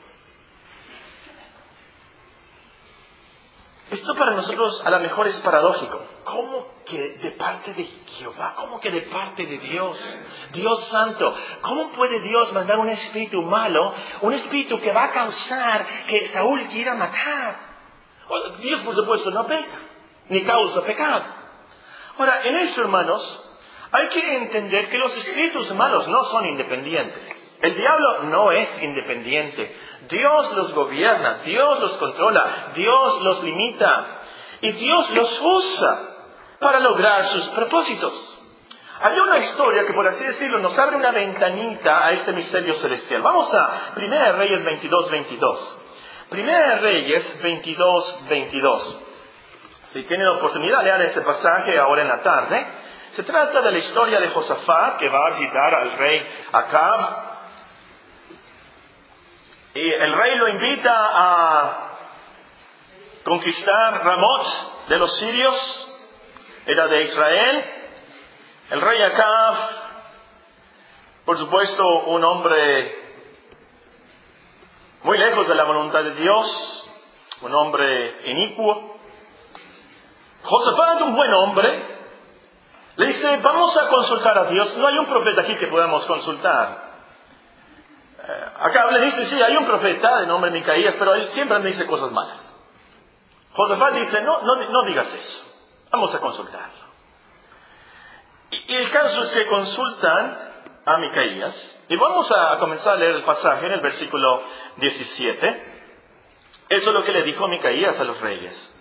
Esto 3.91 4.17
para 4.17 4.33
nosotros 4.33 4.85
a 4.85 4.91
lo 4.91 4.99
mejor 4.99 5.29
es 5.29 5.39
paradójico. 5.41 6.03
¿Cómo 6.25 6.67
que 6.85 7.19
de 7.23 7.31
parte 7.33 7.73
de 7.73 7.85
Jehová? 7.85 8.55
¿Cómo 8.57 8.81
que 8.81 8.91
de 8.91 9.03
parte 9.03 9.47
de 9.47 9.59
Dios? 9.59 10.03
Dios 10.53 10.85
santo. 10.87 11.33
¿Cómo 11.61 11.91
puede 11.93 12.19
Dios 12.21 12.53
mandar 12.53 12.79
un 12.79 12.89
espíritu 12.89 13.43
malo, 13.43 13.95
un 14.23 14.33
espíritu 14.33 14.81
que 14.81 14.91
va 14.91 15.05
a 15.05 15.13
causar 15.13 15.87
que 16.09 16.27
Saúl 16.27 16.63
quiera 16.63 16.97
matar? 16.97 17.57
Dios, 18.61 18.81
por 18.81 18.97
supuesto, 18.97 19.31
no 19.31 19.47
peca, 19.47 19.79
ni 20.31 20.43
causa 20.43 20.83
pecado. 20.83 21.25
Ahora, 22.19 22.43
en 22.43 22.57
esto, 22.57 22.81
hermanos, 22.81 23.59
hay 23.93 24.09
que 24.09 24.37
entender 24.37 24.89
que 24.89 24.99
los 24.99 25.17
espíritus 25.17 25.73
malos 25.73 26.09
no 26.09 26.25
son 26.25 26.47
independientes. 26.47 27.46
El 27.61 27.75
diablo 27.75 28.23
no 28.25 28.53
es 28.53 28.83
independiente. 28.83 29.75
Dios 30.09 30.53
los 30.53 30.75
gobierna, 30.75 31.39
Dios 31.45 31.81
los 31.81 31.93
controla, 31.93 32.73
Dios 32.75 33.23
los 33.23 33.43
limita 33.43 34.07
y 34.61 34.73
Dios 34.73 35.11
los 35.11 35.41
usa 35.41 35.99
para 36.61 36.81
lograr 36.81 37.25
sus 37.27 37.49
propósitos. 37.51 38.33
Hay 39.01 39.19
una 39.19 39.39
historia 39.39 39.85
que, 39.85 39.93
por 39.93 40.07
así 40.07 40.25
decirlo, 40.25 40.59
nos 40.59 40.79
abre 40.79 40.97
una 40.97 41.11
ventanita 41.11 42.07
a 42.07 42.13
este 42.13 42.33
misterio 42.33 42.75
celestial. 42.75 43.21
Vamos 43.23 43.55
a 43.55 43.93
1 43.97 44.33
Reyes 44.33 44.65
22, 44.65 45.11
22. 45.11 45.81
1 46.33 46.77
Reyes 46.81 47.43
22, 47.43 48.19
22. 48.29 49.01
Si 49.89 50.03
tienen 50.05 50.29
oportunidad, 50.29 50.83
lean 50.83 51.03
este 51.03 51.21
pasaje 51.21 51.79
ahora 51.79 52.03
en 52.03 52.09
la 52.09 52.23
tarde. 52.23 52.67
Se 53.13 53.23
trata 53.23 53.63
de 53.63 53.73
la 53.73 53.79
historia 53.79 54.21
de 54.21 54.29
Josafat 54.29 54.99
que 54.99 55.09
va 55.09 55.27
a 55.27 55.31
visitar 55.31 55.75
al 55.75 55.93
rey 55.93 56.27
Acab. 56.53 57.26
Y 59.77 59.93
el 59.93 60.11
rey 60.11 60.37
lo 60.37 60.49
invita 60.49 60.91
a 60.91 61.89
conquistar 63.25 64.03
Ramot 64.03 64.89
de 64.89 64.97
los 64.97 65.15
sirios. 65.19 65.87
Era 66.65 66.87
de 66.87 67.03
Israel. 67.03 67.65
El 68.71 68.81
rey 68.81 69.03
Acab, 69.03 69.55
por 71.27 71.37
supuesto, 71.37 71.87
un 72.07 72.25
hombre 72.25 73.05
muy 75.03 75.19
lejos 75.19 75.47
de 75.47 75.55
la 75.55 75.65
voluntad 75.65 76.05
de 76.05 76.15
Dios, 76.15 76.91
un 77.43 77.55
hombre 77.55 78.31
inicuo. 78.31 78.97
Josafat, 80.43 81.03
un 81.03 81.15
buen 81.15 81.35
hombre, 81.35 81.83
le 82.97 83.07
dice, 83.09 83.37
vamos 83.43 83.77
a 83.77 83.89
consultar 83.89 84.39
a 84.39 84.45
Dios. 84.47 84.75
No 84.79 84.87
hay 84.89 84.97
un 84.97 85.07
profeta 85.07 85.43
aquí 85.43 85.55
que 85.57 85.67
podamos 85.67 86.07
consultar. 86.07 86.86
Eh, 88.29 88.45
acá 88.59 88.91
le 88.91 89.05
dice, 89.05 89.27
sí, 89.27 89.41
hay 89.41 89.57
un 89.57 89.67
profeta 89.67 90.21
de 90.21 90.27
nombre 90.27 90.51
Micaías, 90.51 90.97
pero 90.99 91.15
él 91.15 91.29
siempre 91.29 91.59
me 91.61 91.69
dice 91.69 91.87
cosas 91.87 92.11
malas. 92.11 92.55
Josafat 93.53 93.95
dice, 93.95 94.21
no, 94.23 94.43
no, 94.43 94.85
digas 94.85 95.13
eso. 95.15 95.45
Vamos 95.91 96.15
a 96.15 96.21
consultarlo. 96.21 96.87
Y, 98.51 98.75
el 98.75 98.91
caso 98.91 99.23
es 99.23 99.31
que 99.31 99.47
consultan 99.47 100.37
a 100.85 100.99
Micaías. 100.99 101.85
Y 101.89 101.97
vamos 101.97 102.31
a 102.33 102.59
comenzar 102.59 102.95
a 102.95 102.97
leer 102.97 103.15
el 103.17 103.25
pasaje 103.25 103.67
en 103.67 103.73
el 103.73 103.81
versículo 103.81 104.43
17. 104.77 105.77
Eso 106.69 106.89
es 106.91 106.95
lo 106.95 107.05
que 107.05 107.13
le 107.13 107.23
dijo 107.23 107.49
Micaías 107.49 107.99
a 107.99 108.05
los 108.05 108.21
reyes. 108.21 108.76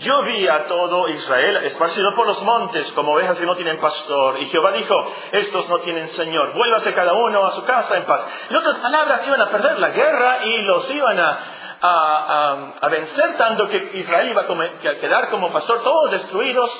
Yo 0.00 0.22
vi 0.22 0.46
a 0.46 0.66
todo 0.66 1.08
Israel 1.08 1.56
esparcido 1.64 2.14
por 2.14 2.26
los 2.26 2.40
montes 2.42 2.92
como 2.92 3.14
ovejas 3.14 3.38
que 3.38 3.46
no 3.46 3.56
tienen 3.56 3.78
pastor. 3.78 4.38
Y 4.38 4.46
Jehová 4.46 4.72
dijo, 4.72 4.94
estos 5.32 5.68
no 5.68 5.80
tienen 5.80 6.08
Señor, 6.08 6.52
vuélvase 6.52 6.94
cada 6.94 7.14
uno 7.14 7.44
a 7.44 7.52
su 7.52 7.64
casa 7.64 7.96
en 7.96 8.04
paz. 8.04 8.28
En 8.48 8.56
otras 8.56 8.78
palabras, 8.78 9.26
iban 9.26 9.40
a 9.40 9.50
perder 9.50 9.78
la 9.78 9.90
guerra 9.90 10.44
y 10.44 10.62
los 10.62 10.88
iban 10.90 11.18
a, 11.18 11.38
a, 11.80 12.88
vencer 12.88 13.36
tanto 13.36 13.68
que 13.68 13.90
Israel 13.94 14.28
iba 14.28 14.42
a 14.42 14.94
quedar 14.96 15.30
como 15.30 15.52
pastor, 15.52 15.82
todos 15.82 16.12
destruidos. 16.12 16.70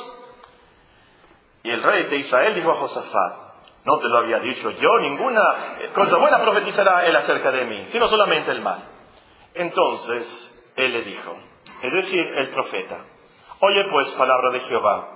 Y 1.64 1.70
el 1.70 1.82
rey 1.82 2.04
de 2.04 2.16
Israel 2.18 2.54
dijo 2.54 2.70
a 2.70 2.76
Josafat, 2.76 3.32
no 3.84 3.98
te 3.98 4.08
lo 4.08 4.18
había 4.18 4.38
dicho 4.38 4.70
yo, 4.70 4.98
ninguna 5.00 5.40
cosa 5.92 6.18
buena 6.18 6.38
profetizará 6.38 7.06
él 7.06 7.16
acerca 7.16 7.50
de 7.50 7.64
mí, 7.64 7.86
sino 7.90 8.06
solamente 8.08 8.50
el 8.52 8.60
mal. 8.60 8.84
Entonces 9.54 10.72
él 10.76 10.92
le 10.92 11.02
dijo, 11.02 11.36
es 11.82 11.92
decir, 11.92 12.32
el 12.36 12.50
profeta, 12.50 13.04
oye 13.60 13.84
pues 13.90 14.08
palabra 14.10 14.50
de 14.50 14.60
Jehová. 14.60 15.08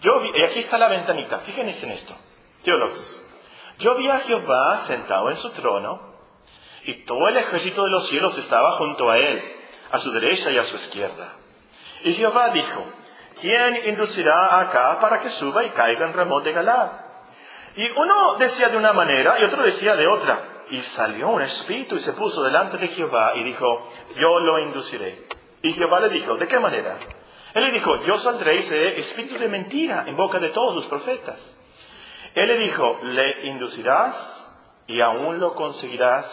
Yo 0.00 0.20
y 0.24 0.42
aquí 0.44 0.60
está 0.60 0.78
la 0.78 0.88
ventanita, 0.88 1.38
fíjense 1.40 1.86
en 1.86 1.92
esto, 1.92 2.14
teólogos. 2.62 3.22
Yo 3.78 3.94
vi 3.96 4.08
a 4.08 4.20
Jehová 4.20 4.82
sentado 4.84 5.30
en 5.30 5.36
su 5.36 5.50
trono 5.50 6.14
y 6.84 7.04
todo 7.04 7.28
el 7.28 7.36
ejército 7.38 7.84
de 7.84 7.90
los 7.90 8.08
cielos 8.08 8.36
estaba 8.38 8.72
junto 8.72 9.10
a 9.10 9.18
él, 9.18 9.42
a 9.90 9.98
su 9.98 10.12
derecha 10.12 10.50
y 10.50 10.58
a 10.58 10.64
su 10.64 10.76
izquierda. 10.76 11.32
Y 12.04 12.12
Jehová 12.12 12.50
dijo, 12.50 12.84
¿quién 13.40 13.88
inducirá 13.88 14.60
acá 14.60 14.98
para 15.00 15.20
que 15.20 15.30
suba 15.30 15.64
y 15.64 15.70
caiga 15.70 16.06
en 16.06 16.12
Ramón 16.12 16.44
de 16.44 16.52
Galad? 16.52 16.90
Y 17.76 17.90
uno 17.90 18.34
decía 18.34 18.68
de 18.68 18.76
una 18.76 18.92
manera 18.92 19.38
y 19.40 19.44
otro 19.44 19.62
decía 19.62 19.96
de 19.96 20.06
otra. 20.06 20.38
Y 20.70 20.80
salió 20.82 21.28
un 21.28 21.42
espíritu 21.42 21.96
y 21.96 22.00
se 22.00 22.12
puso 22.12 22.42
delante 22.42 22.78
de 22.78 22.88
Jehová 22.88 23.32
y 23.36 23.44
dijo, 23.44 23.92
yo 24.16 24.38
lo 24.40 24.58
induciré. 24.60 25.26
Y 25.64 25.72
Jehová 25.72 25.98
le 26.00 26.10
dijo, 26.10 26.36
¿de 26.36 26.46
qué 26.46 26.58
manera? 26.58 26.98
Él 27.54 27.64
le 27.64 27.72
dijo, 27.72 28.04
yo 28.04 28.18
saldré 28.18 28.60
seré 28.64 29.00
espíritu 29.00 29.38
de 29.38 29.48
mentira 29.48 30.04
en 30.06 30.14
boca 30.14 30.38
de 30.38 30.50
todos 30.50 30.76
los 30.76 30.84
profetas. 30.84 31.40
Él 32.34 32.48
le 32.48 32.58
dijo, 32.58 33.00
le 33.02 33.46
inducirás 33.46 34.46
y 34.86 35.00
aún 35.00 35.40
lo 35.40 35.54
conseguirás. 35.54 36.26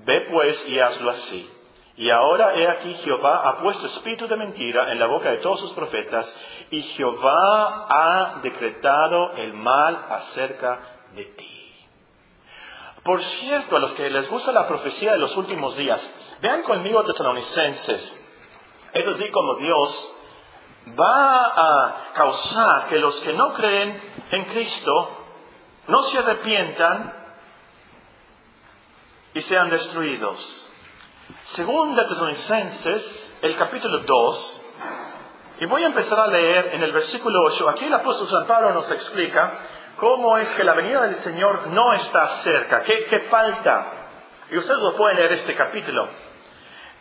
Ve 0.00 0.28
pues 0.30 0.68
y 0.68 0.78
hazlo 0.78 1.10
así. 1.10 1.50
Y 1.96 2.10
ahora 2.10 2.56
he 2.56 2.68
aquí 2.68 2.92
Jehová 2.92 3.48
ha 3.48 3.62
puesto 3.62 3.86
espíritu 3.86 4.28
de 4.28 4.36
mentira 4.36 4.92
en 4.92 4.98
la 4.98 5.06
boca 5.06 5.30
de 5.30 5.38
todos 5.38 5.60
sus 5.60 5.72
profetas 5.72 6.36
y 6.70 6.82
Jehová 6.82 7.86
ha 7.88 8.40
decretado 8.42 9.32
el 9.38 9.54
mal 9.54 10.04
acerca 10.10 10.78
de 11.14 11.24
ti. 11.24 11.72
Por 13.02 13.22
cierto, 13.22 13.76
a 13.76 13.80
los 13.80 13.94
que 13.94 14.10
les 14.10 14.28
gusta 14.28 14.52
la 14.52 14.68
profecía 14.68 15.12
de 15.12 15.18
los 15.18 15.34
últimos 15.38 15.74
días, 15.74 16.38
vean 16.42 16.62
conmigo 16.64 17.02
Tesalonicenses. 17.04 18.17
Es 18.92 19.06
así 19.06 19.30
como 19.30 19.54
Dios 19.54 20.12
va 20.98 21.52
a 21.56 22.12
causar 22.14 22.88
que 22.88 22.98
los 22.98 23.20
que 23.20 23.32
no 23.32 23.52
creen 23.52 24.00
en 24.30 24.44
Cristo 24.46 25.26
no 25.88 26.02
se 26.02 26.18
arrepientan 26.18 27.14
y 29.34 29.40
sean 29.42 29.70
destruidos. 29.70 30.66
Segunda 31.44 32.06
Tesalonicenses, 32.08 33.38
el 33.42 33.56
capítulo 33.56 34.00
2, 34.00 34.62
y 35.60 35.66
voy 35.66 35.82
a 35.82 35.88
empezar 35.88 36.20
a 36.20 36.26
leer 36.26 36.70
en 36.74 36.82
el 36.82 36.92
versículo 36.92 37.42
8. 37.44 37.68
Aquí 37.68 37.84
el 37.86 37.94
apóstol 37.94 38.28
San 38.28 38.46
Pablo 38.46 38.72
nos 38.72 38.90
explica 38.90 39.52
cómo 39.96 40.38
es 40.38 40.48
que 40.54 40.64
la 40.64 40.74
venida 40.74 41.02
del 41.02 41.16
Señor 41.16 41.66
no 41.68 41.92
está 41.92 42.28
cerca, 42.42 42.82
qué, 42.84 43.06
qué 43.06 43.20
falta. 43.20 43.92
Y 44.50 44.56
ustedes 44.56 44.80
lo 44.80 44.96
pueden 44.96 45.18
leer 45.18 45.32
este 45.32 45.54
capítulo. 45.54 46.08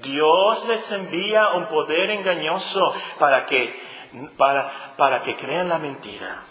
Dios 0.00 0.66
les 0.66 0.92
envía 0.92 1.50
un 1.50 1.66
poder 1.66 2.10
engañoso 2.10 2.94
para 3.18 3.46
que, 3.46 3.80
para, 4.36 4.94
para 4.96 5.22
que 5.22 5.36
crean 5.36 5.68
la 5.68 5.78
mentira 5.78 6.44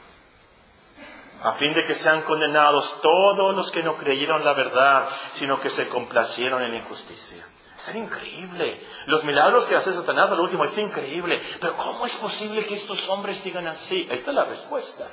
a 1.44 1.54
fin 1.54 1.74
de 1.74 1.86
que 1.86 1.96
sean 1.96 2.22
condenados 2.22 3.02
todos 3.02 3.56
los 3.56 3.72
que 3.72 3.82
no 3.82 3.96
creyeron 3.98 4.46
la 4.46 4.54
verdad, 4.54 5.10
sino 5.34 5.60
que 5.60 5.70
se 5.70 5.88
complacieron 5.88 6.62
en 6.62 6.72
la 6.72 6.78
injusticia. 6.78 7.44
Es 7.76 7.96
increíble. 7.96 8.80
Los 9.08 9.24
milagros 9.24 9.66
que 9.66 9.76
hace 9.76 9.92
Satanás 9.92 10.32
al 10.32 10.40
último 10.40 10.66
es 10.66 10.78
increíble. 10.78 11.42
Pero 11.60 11.76
¿cómo 11.78 12.06
es 12.06 12.16
posible 12.18 12.64
que 12.66 12.76
estos 12.76 13.10
hombres 13.10 13.38
sigan 13.38 13.68
así? 13.68 14.08
Esta 14.12 14.30
es 14.30 14.36
la 14.36 14.46
respuesta. 14.46 15.08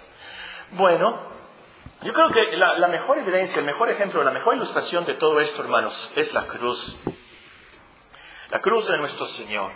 Bueno, 0.73 1.31
yo 2.03 2.13
creo 2.13 2.29
que 2.29 2.57
la, 2.59 2.79
la 2.79 2.89
mejor 2.89 3.17
evidencia, 3.19 3.61
el 3.61 3.65
mejor 3.65 3.89
ejemplo, 3.91 4.23
la 4.23 4.31
mejor 4.31 4.55
ilustración 4.55 5.07
de 5.07 5.15
todo 5.15 5.41
esto, 5.41 5.63
hermanos, 5.63 6.13
es 6.15 6.35
la 6.35 6.47
cruz. 6.47 6.95
La 8.51 8.61
cruz 8.61 8.89
de 8.89 8.99
nuestro 8.99 9.27
Señor. 9.27 9.71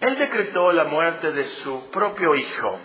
Él 0.00 0.16
decretó 0.16 0.72
la 0.72 0.84
muerte 0.84 1.32
de 1.32 1.44
su 1.44 1.90
propio 1.90 2.34
Hijo 2.34 2.78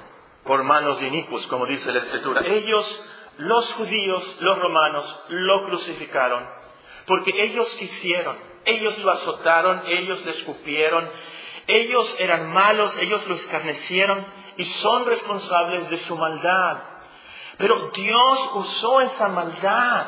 por 0.44 0.64
manos 0.64 1.00
de 1.00 1.08
inicuos, 1.08 1.46
como 1.48 1.68
dice 1.68 1.92
la 1.92 2.00
Escritura. 2.00 2.42
Ellos, 2.46 3.10
los 3.38 3.72
judíos, 3.74 4.38
los 4.40 4.60
romanos, 4.60 5.26
lo 5.30 5.66
crucificaron 5.66 6.64
porque 7.06 7.44
ellos 7.44 7.74
quisieron, 7.76 8.38
ellos 8.66 8.98
lo 9.00 9.12
azotaron, 9.12 9.84
ellos 9.88 10.24
le 10.26 10.32
escupieron, 10.32 11.10
ellos 11.68 12.16
eran 12.20 12.52
malos, 12.52 12.98
ellos 12.98 13.28
lo 13.28 13.36
escarnecieron 13.36 14.26
y 14.58 14.64
son 14.64 15.06
responsables 15.06 15.90
de 15.90 15.98
su 15.98 16.18
maldad. 16.18 16.78
Pero 17.58 17.92
Dios 17.94 18.50
usó 18.54 19.02
esa 19.02 19.28
maldad 19.30 20.08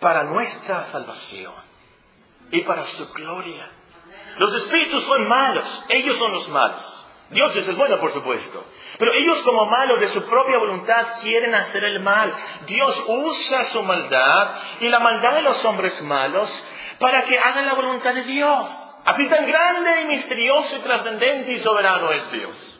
para 0.00 0.24
nuestra 0.24 0.84
salvación 0.84 1.52
y 2.50 2.62
para 2.62 2.82
su 2.84 3.12
gloria. 3.12 3.68
Los 4.38 4.54
espíritus 4.54 5.04
son 5.04 5.28
malos, 5.28 5.84
ellos 5.88 6.16
son 6.16 6.32
los 6.32 6.48
malos. 6.48 7.04
Dios 7.30 7.56
es 7.56 7.66
el 7.68 7.74
bueno, 7.74 7.98
por 7.98 8.12
supuesto. 8.12 8.64
Pero 8.98 9.12
ellos 9.12 9.42
como 9.42 9.66
malos 9.66 9.98
de 9.98 10.08
su 10.08 10.22
propia 10.22 10.58
voluntad 10.58 11.18
quieren 11.20 11.54
hacer 11.54 11.82
el 11.84 12.00
mal. 12.00 12.32
Dios 12.66 13.02
usa 13.08 13.64
su 13.64 13.82
maldad 13.82 14.54
y 14.80 14.88
la 14.88 15.00
maldad 15.00 15.34
de 15.34 15.42
los 15.42 15.64
hombres 15.64 16.00
malos 16.02 16.48
para 17.00 17.24
que 17.24 17.38
hagan 17.38 17.66
la 17.66 17.74
voluntad 17.74 18.14
de 18.14 18.22
Dios. 18.22 18.68
Así 19.04 19.28
tan 19.28 19.46
grande 19.46 20.02
y 20.02 20.04
misterioso 20.06 20.76
y 20.76 20.80
trascendente 20.80 21.52
y 21.52 21.58
soberano 21.58 22.12
es 22.12 22.30
Dios. 22.30 22.75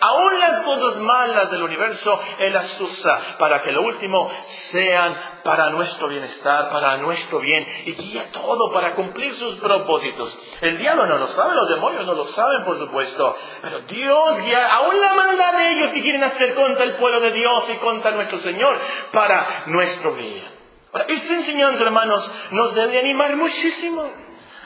Aún 0.00 0.40
las 0.40 0.62
cosas 0.62 0.98
malas 1.00 1.50
del 1.50 1.62
universo, 1.62 2.20
Él 2.38 2.52
las 2.52 2.80
usa 2.80 3.36
para 3.38 3.62
que 3.62 3.72
lo 3.72 3.82
último 3.82 4.30
sean 4.44 5.16
para 5.44 5.70
nuestro 5.70 6.08
bienestar, 6.08 6.70
para 6.70 6.96
nuestro 6.98 7.40
bien, 7.40 7.66
y 7.86 7.92
guía 7.92 8.30
todo 8.32 8.72
para 8.72 8.94
cumplir 8.94 9.34
sus 9.34 9.56
propósitos. 9.56 10.38
El 10.60 10.78
diablo 10.78 11.06
no 11.06 11.18
lo 11.18 11.26
sabe, 11.26 11.54
los 11.54 11.68
demonios 11.68 12.06
no 12.06 12.14
lo 12.14 12.24
saben, 12.24 12.64
por 12.64 12.78
supuesto, 12.78 13.36
pero 13.62 13.80
Dios 13.80 14.44
guía 14.44 14.74
aún 14.74 15.00
la 15.00 15.14
maldad 15.14 15.56
de 15.58 15.72
ellos 15.72 15.92
que 15.92 16.02
quieren 16.02 16.24
hacer 16.24 16.54
contra 16.54 16.84
el 16.84 16.96
pueblo 16.96 17.20
de 17.20 17.32
Dios 17.32 17.70
y 17.74 17.76
contra 17.76 18.10
nuestro 18.12 18.38
Señor 18.38 18.78
para 19.12 19.64
nuestro 19.66 20.12
bien. 20.12 20.56
Esta 21.08 21.34
enseñanza, 21.34 21.82
hermanos, 21.82 22.30
nos 22.52 22.74
debe 22.74 22.98
animar 22.98 23.36
muchísimo. 23.36 24.10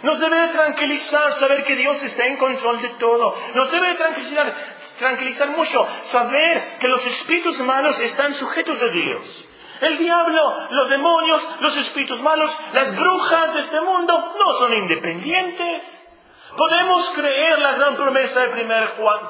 Nos 0.02 0.18
debe 0.18 0.48
tranquilizar 0.48 1.32
saber 1.32 1.64
que 1.64 1.76
Dios 1.76 2.02
está 2.02 2.24
en 2.24 2.38
control 2.38 2.80
de 2.80 2.88
todo. 2.90 3.36
Nos 3.54 3.70
debe 3.70 3.94
tranquilizar, 3.94 4.54
tranquilizar 5.00 5.48
mucho 5.48 5.86
saber 6.02 6.76
que 6.78 6.86
los 6.86 7.04
espíritus 7.04 7.58
malos 7.60 7.98
están 7.98 8.34
sujetos 8.34 8.80
a 8.82 8.88
Dios. 8.88 9.46
El 9.80 9.96
diablo, 9.96 10.68
los 10.70 10.90
demonios, 10.90 11.42
los 11.60 11.76
espíritus 11.78 12.20
malos, 12.20 12.50
las 12.74 12.94
brujas 12.94 13.54
de 13.54 13.60
este 13.60 13.80
mundo 13.80 14.34
no 14.38 14.52
son 14.52 14.74
independientes. 14.74 16.06
Podemos 16.54 17.10
creer 17.10 17.58
la 17.60 17.72
gran 17.72 17.96
promesa 17.96 18.40
de 18.40 18.62
1 18.62 18.74
Juan, 18.98 19.20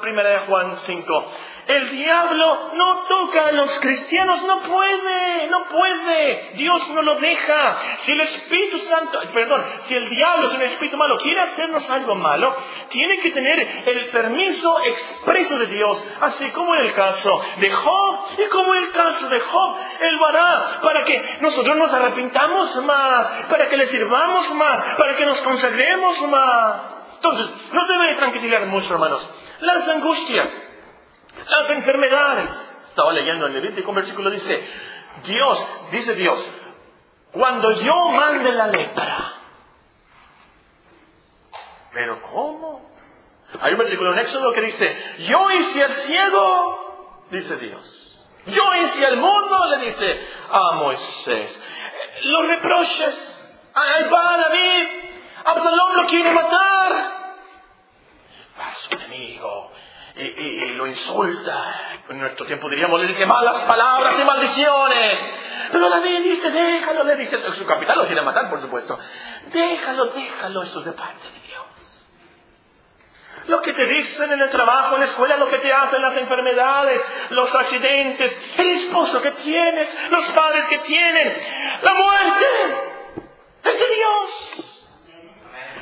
Juan 0.47 0.75
5. 0.75 1.31
El 1.71 1.89
diablo 1.89 2.71
no 2.73 2.97
toca 3.03 3.47
a 3.47 3.51
los 3.53 3.79
cristianos, 3.79 4.41
no 4.43 4.59
puede, 4.59 5.47
no 5.47 5.63
puede. 5.69 6.51
Dios 6.55 6.89
no 6.89 7.01
lo 7.01 7.15
deja. 7.15 7.77
Si 7.99 8.11
el 8.11 8.19
Espíritu 8.19 8.77
Santo, 8.79 9.21
perdón, 9.33 9.63
si 9.87 9.95
el 9.95 10.09
diablo 10.09 10.49
es 10.49 10.55
un 10.55 10.63
espíritu 10.63 10.97
malo, 10.97 11.17
quiere 11.17 11.39
hacernos 11.39 11.89
algo 11.89 12.15
malo, 12.15 12.53
tiene 12.89 13.19
que 13.19 13.31
tener 13.31 13.85
el 13.85 14.09
permiso 14.09 14.81
expreso 14.83 15.59
de 15.59 15.67
Dios, 15.67 16.05
así 16.19 16.49
como 16.49 16.75
en 16.75 16.81
el 16.81 16.93
caso 16.93 17.41
de 17.57 17.71
Job 17.71 18.19
y 18.37 18.49
como 18.49 18.75
en 18.75 18.83
el 18.83 18.91
caso 18.91 19.29
de 19.29 19.39
Job, 19.39 19.77
él 20.01 20.15
lo 20.15 20.25
hará 20.25 20.81
para 20.81 21.05
que 21.05 21.23
nosotros 21.39 21.77
nos 21.77 21.93
arrepintamos 21.93 22.83
más, 22.83 23.27
para 23.49 23.69
que 23.69 23.77
le 23.77 23.85
sirvamos 23.85 24.53
más, 24.55 24.83
para 24.97 25.15
que 25.15 25.25
nos 25.25 25.41
consagremos 25.41 26.21
más. 26.27 26.95
Entonces, 27.15 27.49
no 27.71 27.85
debe 27.85 28.15
tranquilizar 28.15 28.65
mucho, 28.65 28.93
hermanos. 28.93 29.25
Las 29.61 29.87
angustias, 29.87 30.70
las 31.47 31.69
enfermedades. 31.69 32.49
Estaba 32.89 33.13
leyendo 33.13 33.47
en 33.47 33.53
Levítico 33.53 33.89
un 33.89 33.95
versículo 33.95 34.29
dice, 34.29 34.67
Dios, 35.23 35.65
dice 35.91 36.13
Dios, 36.15 36.39
cuando 37.31 37.71
yo 37.71 38.09
mande 38.09 38.51
la 38.51 38.67
lepra. 38.67 39.33
Pero 41.93 42.21
¿cómo? 42.21 42.91
Hay 43.59 43.73
un 43.73 43.79
versículo 43.79 44.13
en 44.13 44.19
Éxodo 44.19 44.53
que 44.53 44.61
dice, 44.61 45.15
yo 45.19 45.51
hice 45.51 45.83
al 45.83 45.91
ciego, 45.91 47.25
dice 47.29 47.57
Dios. 47.57 48.19
Yo 48.47 48.63
hice 48.75 49.05
al 49.05 49.17
mundo, 49.17 49.65
le 49.67 49.85
dice 49.85 50.19
a 50.49 50.71
Moisés. 50.73 51.61
Los 52.23 52.47
reproches, 52.47 53.45
ahí 53.73 54.09
va 54.09 54.37
David, 54.37 54.87
Absalón 55.45 55.95
lo 55.95 56.07
quiere 56.07 56.31
matar. 56.31 57.21
Su 58.75 58.97
enemigo, 58.97 59.71
y, 60.15 60.65
lo 60.75 60.87
insulta. 60.87 61.99
En 62.09 62.19
nuestro 62.19 62.45
tiempo 62.45 62.69
diríamos, 62.69 62.99
le 62.99 63.07
dice 63.07 63.25
malas 63.25 63.59
palabras 63.61 64.19
y 64.19 64.23
maldiciones. 64.23 65.17
Pero 65.71 65.89
David 65.89 66.23
dice, 66.23 66.51
déjalo, 66.51 67.03
le 67.03 67.15
dice, 67.15 67.37
su 67.53 67.65
capitán 67.65 67.97
lo 67.97 68.05
quiere 68.05 68.21
matar, 68.21 68.49
por 68.49 68.61
supuesto. 68.61 68.99
Déjalo, 69.51 70.07
déjalo, 70.07 70.63
eso 70.63 70.79
es 70.79 70.85
de 70.85 70.91
parte 70.91 71.27
de 71.27 71.47
Dios. 71.47 71.65
Lo 73.47 73.61
que 73.61 73.73
te 73.73 73.85
dicen 73.85 74.31
en 74.31 74.41
el 74.41 74.49
trabajo, 74.49 74.95
en 74.95 75.01
la 75.01 75.07
escuela, 75.07 75.37
lo 75.37 75.49
que 75.49 75.59
te 75.59 75.71
hacen 75.71 76.01
las 76.01 76.17
enfermedades, 76.17 77.01
los 77.29 77.53
accidentes, 77.55 78.39
el 78.57 78.69
esposo 78.69 79.21
que 79.21 79.31
tienes, 79.31 79.95
los 80.09 80.25
padres 80.31 80.67
que 80.67 80.79
tienen, 80.79 81.37
la 81.81 81.93
muerte, 81.93 82.45
es 83.63 83.79
de 83.79 83.85
Dios. 83.95 84.77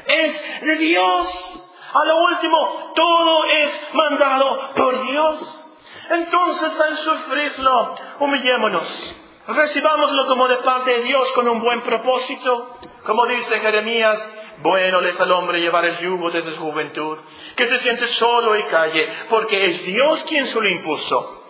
Es 0.06 0.62
de 0.62 0.76
Dios. 0.76 1.49
A 1.93 2.06
lo 2.06 2.17
último, 2.17 2.91
todo 2.95 3.45
es 3.45 3.89
mandado 3.93 4.71
por 4.75 5.02
Dios. 5.08 5.65
Entonces, 6.10 6.80
al 6.82 6.97
sufrirlo, 6.97 7.95
humillémonos. 8.19 9.15
Recibámoslo 9.47 10.28
como 10.28 10.47
de 10.47 10.58
parte 10.58 10.91
de 10.91 11.04
Dios 11.04 11.32
con 11.34 11.47
un 11.47 11.60
buen 11.60 11.82
propósito. 11.82 12.78
Como 13.04 13.25
dice 13.25 13.60
Jeremías, 13.60 14.30
bueno 14.60 15.02
es 15.02 15.19
al 15.19 15.32
hombre 15.32 15.60
llevar 15.60 15.86
el 15.86 15.97
yugo 15.97 16.30
desde 16.30 16.54
su 16.54 16.62
juventud, 16.62 17.17
que 17.56 17.65
se 17.65 17.80
siente 17.80 18.06
solo 18.08 18.56
y 18.56 18.63
calle, 18.65 19.08
porque 19.28 19.65
es 19.65 19.86
Dios 19.86 20.23
quien 20.25 20.45
se 20.45 20.60
lo 20.60 20.69
impuso. 20.69 21.43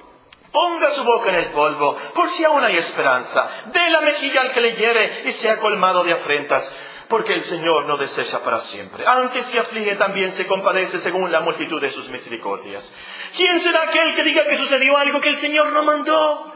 Ponga 0.52 0.91
su 0.91 1.04
boca 1.04 1.30
en 1.30 1.36
el 1.36 1.52
polvo, 1.52 1.95
por 2.15 2.30
si 2.30 2.45
aún 2.45 2.63
hay 2.63 2.78
esperanza. 2.78 3.49
Dé 3.65 3.89
la 3.89 4.02
mejilla 4.02 4.41
al 4.41 4.52
que 4.54 4.62
le 4.62 4.73
hiere 4.73 5.23
y 5.25 5.32
sea 5.34 5.58
colmado 5.58 6.04
de 6.04 6.13
afrentas 6.13 6.71
porque 7.10 7.34
el 7.34 7.41
Señor 7.41 7.86
no 7.86 7.98
desecha 7.98 8.43
para 8.43 8.60
siempre. 8.60 9.04
Aunque 9.06 9.41
se 9.41 9.60
aflige, 9.60 9.95
también 9.95 10.32
se 10.34 10.45
compadece 10.45 11.00
según 11.00 11.32
la 11.32 11.41
multitud 11.41 11.82
de 11.82 11.89
sus 11.89 12.08
misericordias. 12.10 12.93
¿Quién 13.36 13.60
será 13.60 13.84
aquel 13.84 14.15
que 14.15 14.24
diga 14.24 14.45
que 14.45 14.56
sucedió 14.56 14.95
algo 14.95 15.19
que 15.19 15.30
el 15.30 15.38
Señor 15.38 15.72
no 15.72 15.84
mandó? 15.84 16.54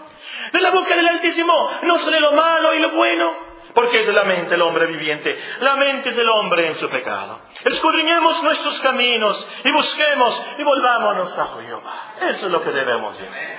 De 0.52 0.62
la 0.62 0.70
boca 0.70 0.96
del 0.96 1.08
Altísimo 1.08 1.70
no 1.82 1.98
sale 1.98 2.20
lo 2.20 2.34
malo 2.34 2.74
y 2.76 2.80
lo 2.80 2.92
bueno. 2.92 3.54
Porque 3.74 4.02
es 4.02 4.14
la 4.14 4.24
mente 4.24 4.54
el 4.54 4.62
hombre 4.62 4.86
viviente, 4.86 5.36
la 5.60 5.76
mente 5.76 6.10
es 6.10 6.18
el 6.20 6.30
hombre 6.30 6.68
en 6.68 6.76
su 6.76 6.88
pecado. 6.90 7.40
Escudriñemos 7.66 8.44
nuestros 8.44 8.80
caminos 8.82 9.48
y 9.64 9.72
busquemos 9.72 10.46
y 10.60 10.64
volvámonos 10.64 11.36
a 11.40 11.48
Jehová. 11.60 12.14
Eso 12.30 12.46
es 12.46 12.52
lo 12.52 12.62
que 12.62 12.70
debemos 12.70 13.16
hacer. 13.16 13.58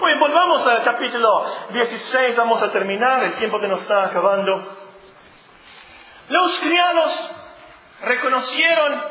Muy 0.00 0.14
volvamos 0.14 0.66
al 0.66 0.82
capítulo 0.82 1.44
16, 1.70 2.34
vamos 2.36 2.62
a 2.62 2.72
terminar, 2.72 3.22
el 3.24 3.34
tiempo 3.34 3.60
que 3.60 3.68
nos 3.68 3.82
está 3.82 4.06
acabando. 4.06 4.81
Los 6.28 6.58
criados 6.60 7.30
reconocieron 8.02 9.02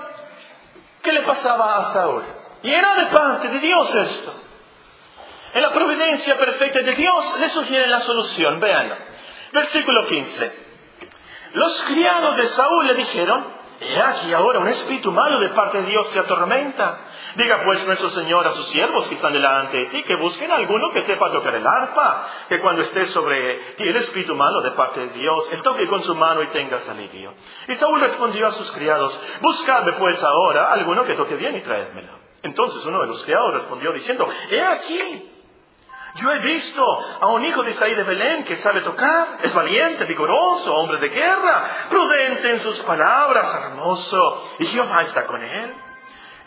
qué 1.02 1.12
le 1.14 1.24
pasaba 1.24 1.78
a 1.78 1.94
Saúl. 1.94 2.24
Y 2.64 2.72
era 2.72 2.96
de 2.96 3.06
parte 3.08 3.48
de 3.48 3.60
Dios 3.60 3.96
esto. 3.96 4.34
En 5.54 5.62
la 5.62 5.72
providencia 5.72 6.38
perfecta 6.38 6.82
de 6.82 6.94
Dios 6.94 7.40
le 7.40 7.50
sugiere 7.50 7.88
la 7.88 8.00
solución. 8.00 8.60
Vean. 8.60 8.94
Versículo 9.52 10.06
15. 10.08 10.72
Los 11.54 11.82
criados 11.84 12.38
de 12.38 12.46
Saúl 12.46 12.88
le 12.88 12.94
dijeron, 12.96 13.46
He 13.84 14.00
aquí 14.00 14.32
ahora 14.32 14.60
un 14.60 14.68
espíritu 14.68 15.12
malo 15.12 15.40
de 15.40 15.50
parte 15.50 15.82
de 15.82 15.90
Dios 15.90 16.08
te 16.12 16.20
atormenta. 16.20 17.00
Diga 17.36 17.64
pues 17.66 17.84
nuestro 17.88 18.10
Señor 18.10 18.46
a 18.46 18.52
sus 18.52 18.68
siervos 18.68 19.08
que 19.08 19.16
están 19.16 19.34
delante 19.34 19.76
de 19.76 19.88
ti 19.88 20.04
que 20.04 20.16
busquen 20.18 20.52
alguno 20.52 20.92
que 20.92 21.02
sepa 21.02 21.32
tocar 21.32 21.56
el 21.56 21.66
arpa, 21.66 22.28
que 22.48 22.60
cuando 22.60 22.84
esté 22.84 23.08
sobre 23.08 23.56
ti 23.78 23.84
el 23.84 23.96
espíritu 23.96 24.36
malo 24.36 24.62
de 24.62 24.72
parte 24.72 25.00
de 25.00 25.10
Dios, 25.14 25.52
él 25.52 25.64
toque 25.64 25.88
con 25.88 26.04
su 26.04 26.14
mano 26.14 26.44
y 26.44 26.48
tenga 26.48 26.80
alivio. 26.92 27.34
Y 27.68 27.74
Saúl 27.74 28.00
respondió 28.02 28.46
a 28.46 28.52
sus 28.52 28.72
criados, 28.72 29.20
buscadme 29.42 29.94
pues 29.94 30.22
ahora 30.24 30.72
alguno 30.72 31.04
que 31.04 31.16
toque 31.16 31.36
bien 31.36 31.56
y 31.56 31.62
traédmelo. 31.62 32.20
Entonces 32.44 32.86
uno 32.86 33.02
de 33.02 33.08
los 33.08 33.24
criados 33.24 33.52
respondió 33.52 33.92
diciendo, 33.94 34.30
he 34.52 34.62
aquí, 34.62 35.31
yo 36.16 36.32
he 36.32 36.40
visto 36.40 37.00
a 37.22 37.28
un 37.28 37.46
hijo 37.46 37.64
de 37.64 37.72
Isaí 37.72 37.96
de 37.96 38.04
Belén 38.04 38.44
que 38.44 38.58
sabe 38.58 38.82
tocar, 38.82 39.38
es 39.44 39.54
valiente, 39.54 40.04
vigoroso, 40.06 40.76
hombre 40.76 40.98
de 40.98 41.10
guerra, 41.10 41.64
prudente 41.90 42.52
en 42.52 42.60
sus 42.60 42.80
palabras, 42.80 43.54
hermoso, 43.56 44.56
y 44.60 44.66
Jehová 44.66 45.04
está 45.04 45.26
con 45.26 45.42
él. 45.42 45.74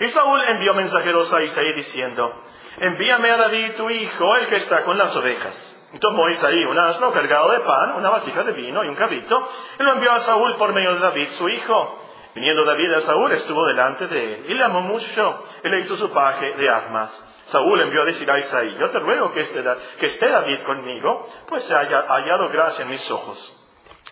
Y 0.00 0.08
Saúl 0.08 0.42
envió 0.48 0.74
mensajeros 0.74 1.32
a 1.32 1.42
Isaí 1.42 1.72
diciendo, 1.72 2.42
envíame 2.78 3.30
a 3.30 3.36
David 3.36 3.72
tu 3.76 3.88
hijo, 3.88 4.36
el 4.36 4.48
que 4.48 4.56
está 4.56 4.82
con 4.84 4.98
las 4.98 5.16
ovejas. 5.16 5.70
Y 5.94 5.98
tomó 5.98 6.28
Isaí 6.28 6.64
un 6.64 6.78
asno 6.78 7.12
cargado 7.12 7.50
de 7.52 7.60
pan, 7.60 7.92
una 7.96 8.10
vasija 8.10 8.42
de 8.42 8.52
vino 8.52 8.84
y 8.84 8.88
un 8.88 8.96
cabrito, 8.96 9.48
y 9.78 9.82
lo 9.82 9.92
envió 9.92 10.12
a 10.12 10.18
Saúl 10.20 10.56
por 10.56 10.74
medio 10.74 10.94
de 10.94 11.00
David 11.00 11.28
su 11.30 11.48
hijo. 11.48 12.00
Viniendo 12.34 12.64
David 12.64 12.92
a 12.94 13.00
Saúl, 13.02 13.32
estuvo 13.32 13.64
delante 13.64 14.08
de 14.08 14.34
él, 14.34 14.46
y 14.48 14.54
le 14.54 14.64
amó 14.64 14.80
mucho, 14.80 15.44
y 15.62 15.68
le 15.68 15.80
hizo 15.80 15.96
su 15.96 16.10
paje 16.10 16.52
de 16.56 16.68
armas. 16.68 17.33
Saúl 17.46 17.80
envió 17.80 18.02
a 18.02 18.06
decir 18.06 18.30
a 18.30 18.38
Isaí, 18.38 18.76
yo 18.78 18.90
te 18.90 18.98
ruego 18.98 19.32
que 19.32 19.40
esté, 19.40 19.64
que 19.98 20.06
esté 20.06 20.28
David 20.28 20.62
conmigo, 20.62 21.28
pues 21.48 21.64
se 21.64 21.74
haya 21.74 22.06
hallado 22.08 22.48
gracia 22.48 22.84
en 22.84 22.90
mis 22.90 23.10
ojos. 23.10 23.60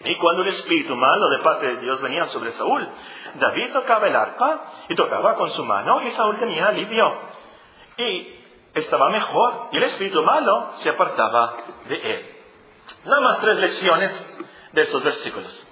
Y 0.04 0.16
cuando 0.16 0.42
el 0.42 0.48
espíritu 0.48 0.94
malo 0.96 1.28
de 1.28 1.38
parte 1.38 1.66
de 1.66 1.76
Dios 1.76 2.00
venía 2.00 2.26
sobre 2.26 2.52
Saúl, 2.52 2.88
David 3.34 3.72
tocaba 3.72 4.08
el 4.08 4.16
arpa 4.16 4.72
y 4.88 4.94
tocaba 4.94 5.34
con 5.36 5.50
su 5.50 5.64
mano 5.64 6.02
y 6.02 6.10
Saúl 6.10 6.38
tenía 6.38 6.68
alivio. 6.68 7.14
Y 7.96 8.42
estaba 8.74 9.10
mejor 9.10 9.68
y 9.72 9.76
el 9.76 9.84
espíritu 9.84 10.22
malo 10.22 10.70
se 10.74 10.90
apartaba 10.90 11.54
de 11.88 11.96
él. 11.96 12.26
Nada 13.04 13.20
más 13.20 13.40
tres 13.40 13.58
lecciones 13.58 14.38
de 14.72 14.82
estos 14.82 15.02
versículos. 15.02 15.68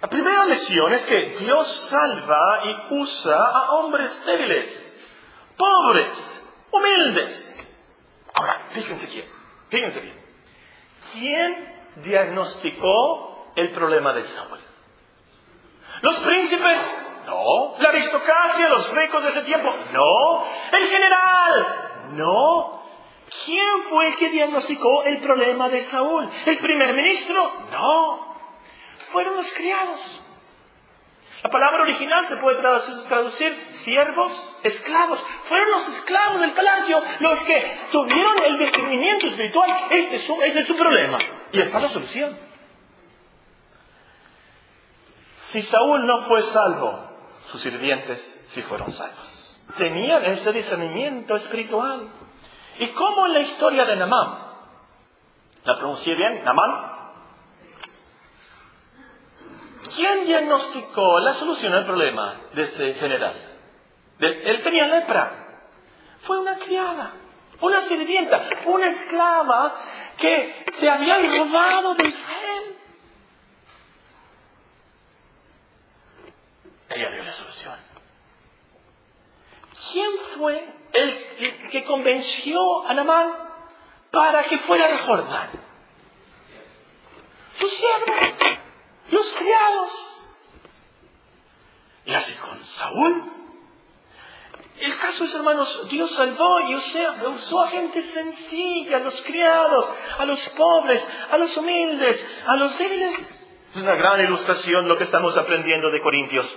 La 0.00 0.08
primera 0.08 0.44
lección 0.44 0.92
es 0.92 1.06
que 1.06 1.36
Dios 1.40 1.66
salva 1.88 2.60
y 2.64 2.94
usa 2.94 3.44
a 3.44 3.72
hombres 3.72 4.24
débiles, 4.26 4.98
pobres, 5.56 6.35
humildes. 6.76 7.62
Ahora, 8.34 8.66
fíjense 8.70 9.08
quién, 9.08 9.24
fíjense 9.68 10.00
bien. 10.00 10.26
¿Quién 11.12 11.74
diagnosticó 12.04 13.52
el 13.56 13.72
problema 13.72 14.12
de 14.12 14.22
Saúl? 14.24 14.58
¿Los 16.02 16.16
príncipes? 16.20 16.94
No. 17.26 17.76
¿La 17.78 17.88
aristocracia, 17.88 18.68
los 18.68 18.90
ricos 18.94 19.22
de 19.24 19.30
ese 19.30 19.42
tiempo? 19.42 19.72
No. 19.92 20.44
¿El 20.72 20.86
general? 20.88 22.12
No. 22.12 22.82
¿Quién 23.44 23.82
fue 23.88 24.08
el 24.08 24.16
que 24.16 24.28
diagnosticó 24.28 25.04
el 25.04 25.18
problema 25.18 25.68
de 25.68 25.80
Saúl? 25.80 26.28
¿El 26.44 26.58
primer 26.58 26.94
ministro? 26.94 27.52
No. 27.72 28.36
Fueron 29.10 29.36
los 29.36 29.52
criados. 29.52 30.22
La 31.46 31.52
palabra 31.52 31.82
original 31.82 32.26
se 32.26 32.38
puede 32.38 32.60
traducir, 32.60 33.56
siervos, 33.70 34.58
esclavos. 34.64 35.24
Fueron 35.44 35.70
los 35.70 35.88
esclavos 35.90 36.40
del 36.40 36.50
palacio 36.54 37.00
los 37.20 37.38
que 37.44 37.78
tuvieron 37.92 38.42
el 38.46 38.58
discernimiento 38.58 39.28
espiritual. 39.28 39.70
Este 39.90 40.16
es 40.16 40.22
su, 40.24 40.42
este 40.42 40.74
problema. 40.74 41.18
Y 41.52 41.60
está 41.60 41.78
la 41.78 41.88
solución. 41.88 42.36
Si 45.42 45.62
Saúl 45.62 46.04
no 46.04 46.22
fue 46.22 46.42
salvo, 46.42 47.10
sus 47.52 47.60
sirvientes 47.60 48.48
sí 48.48 48.62
fueron 48.62 48.90
salvos. 48.90 49.62
Tenían 49.78 50.24
ese 50.24 50.52
discernimiento 50.52 51.36
espiritual. 51.36 52.08
¿Y 52.80 52.88
cómo 52.88 53.26
en 53.26 53.34
la 53.34 53.40
historia 53.40 53.84
de 53.84 53.94
Namán? 53.94 54.46
¿La 55.62 55.76
pronuncié 55.76 56.16
bien? 56.16 56.42
¿Namán? 56.42 56.95
¿Quién 59.94 60.26
diagnosticó 60.26 61.20
la 61.20 61.32
solución 61.34 61.72
al 61.74 61.84
problema 61.84 62.40
de 62.54 62.62
ese 62.62 62.94
general? 62.94 63.34
él 64.18 64.62
tenía 64.62 64.86
lepra. 64.86 65.46
Fue 66.22 66.38
una 66.40 66.56
criada, 66.56 67.12
una 67.60 67.80
sirvienta, 67.82 68.48
una 68.64 68.88
esclava 68.88 69.74
que 70.16 70.64
se 70.78 70.88
había 70.88 71.18
robado 71.18 71.94
de 71.94 72.08
Israel. 72.08 72.76
Ella 76.88 77.10
dio 77.10 77.22
la 77.22 77.32
solución. 77.32 77.76
¿Quién 79.92 80.10
fue 80.36 80.66
el 80.94 81.70
que 81.70 81.84
convenció 81.84 82.88
a 82.88 82.94
Namán 82.94 83.32
para 84.10 84.44
que 84.44 84.58
fuera 84.58 84.86
a 84.86 84.98
Jordán? 84.98 85.50
Sus 87.58 87.70
siervos 87.72 88.56
los 89.10 89.32
criados. 89.32 90.12
Y 92.04 92.12
así 92.12 92.34
con 92.34 92.62
Saúl. 92.64 93.32
El 94.78 94.98
caso 94.98 95.24
es, 95.24 95.34
hermanos, 95.34 95.88
Dios 95.88 96.10
salvó 96.12 96.60
y 96.60 96.74
usó 96.74 97.62
a 97.62 97.68
gente 97.68 98.02
sencilla, 98.02 98.98
a 98.98 99.00
los 99.00 99.22
criados, 99.22 99.90
a 100.18 100.24
los 100.26 100.48
pobres, 100.50 101.06
a 101.30 101.38
los 101.38 101.56
humildes, 101.56 102.24
a 102.46 102.56
los 102.56 102.78
débiles. 102.78 103.48
Es 103.74 103.82
una 103.82 103.94
gran 103.94 104.20
ilustración 104.20 104.86
lo 104.86 104.98
que 104.98 105.04
estamos 105.04 105.36
aprendiendo 105.36 105.90
de 105.90 106.00
Corintios. 106.00 106.54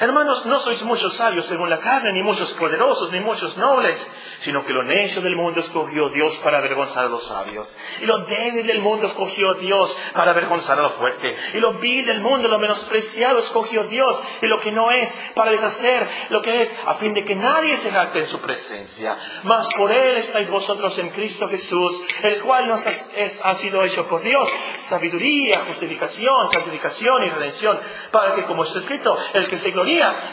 Hermanos, 0.00 0.46
no 0.46 0.60
sois 0.60 0.80
muchos 0.84 1.16
sabios 1.16 1.46
según 1.46 1.68
la 1.68 1.78
carne, 1.78 2.12
ni 2.12 2.22
muchos 2.22 2.52
poderosos, 2.52 3.10
ni 3.10 3.18
muchos 3.18 3.56
nobles, 3.56 3.96
sino 4.38 4.64
que 4.64 4.72
lo 4.72 4.84
necio 4.84 5.20
del 5.20 5.34
mundo 5.34 5.58
escogió 5.58 6.08
Dios 6.10 6.36
para 6.38 6.58
avergonzar 6.58 7.06
a 7.06 7.08
los 7.08 7.26
sabios. 7.26 7.76
Y 8.00 8.06
lo 8.06 8.18
débil 8.18 8.64
del 8.64 8.78
mundo 8.78 9.08
escogió 9.08 9.54
Dios 9.54 9.96
para 10.14 10.30
avergonzar 10.30 10.78
a 10.78 10.82
lo 10.82 10.90
fuerte. 10.90 11.36
Y 11.52 11.58
lo 11.58 11.80
vil 11.80 12.06
del 12.06 12.20
mundo, 12.20 12.46
lo 12.46 12.60
menospreciado 12.60 13.40
escogió 13.40 13.82
Dios. 13.88 14.22
Y 14.40 14.46
lo 14.46 14.60
que 14.60 14.70
no 14.70 14.92
es, 14.92 15.10
para 15.34 15.50
deshacer 15.50 16.06
lo 16.28 16.42
que 16.42 16.62
es, 16.62 16.70
a 16.86 16.94
fin 16.94 17.12
de 17.12 17.24
que 17.24 17.34
nadie 17.34 17.76
se 17.78 17.90
jacte 17.90 18.20
en 18.20 18.28
su 18.28 18.40
presencia. 18.40 19.16
Mas 19.42 19.66
por 19.76 19.90
Él 19.90 20.18
estáis 20.18 20.48
vosotros 20.48 20.96
en 21.00 21.10
Cristo 21.10 21.48
Jesús, 21.48 22.00
el 22.22 22.40
cual 22.42 22.68
nos 22.68 22.86
ha 22.86 23.54
sido 23.56 23.82
hecho 23.82 24.06
por 24.06 24.22
Dios. 24.22 24.48
Sabiduría, 24.76 25.64
justificación, 25.66 26.52
santificación 26.52 27.24
y 27.24 27.30
redención. 27.30 27.80
Para 28.12 28.36
que, 28.36 28.44
como 28.44 28.62
está 28.62 28.78
escrito, 28.78 29.18
el 29.34 29.48
que 29.48 29.58
se 29.58 29.72
gloria 29.72 29.87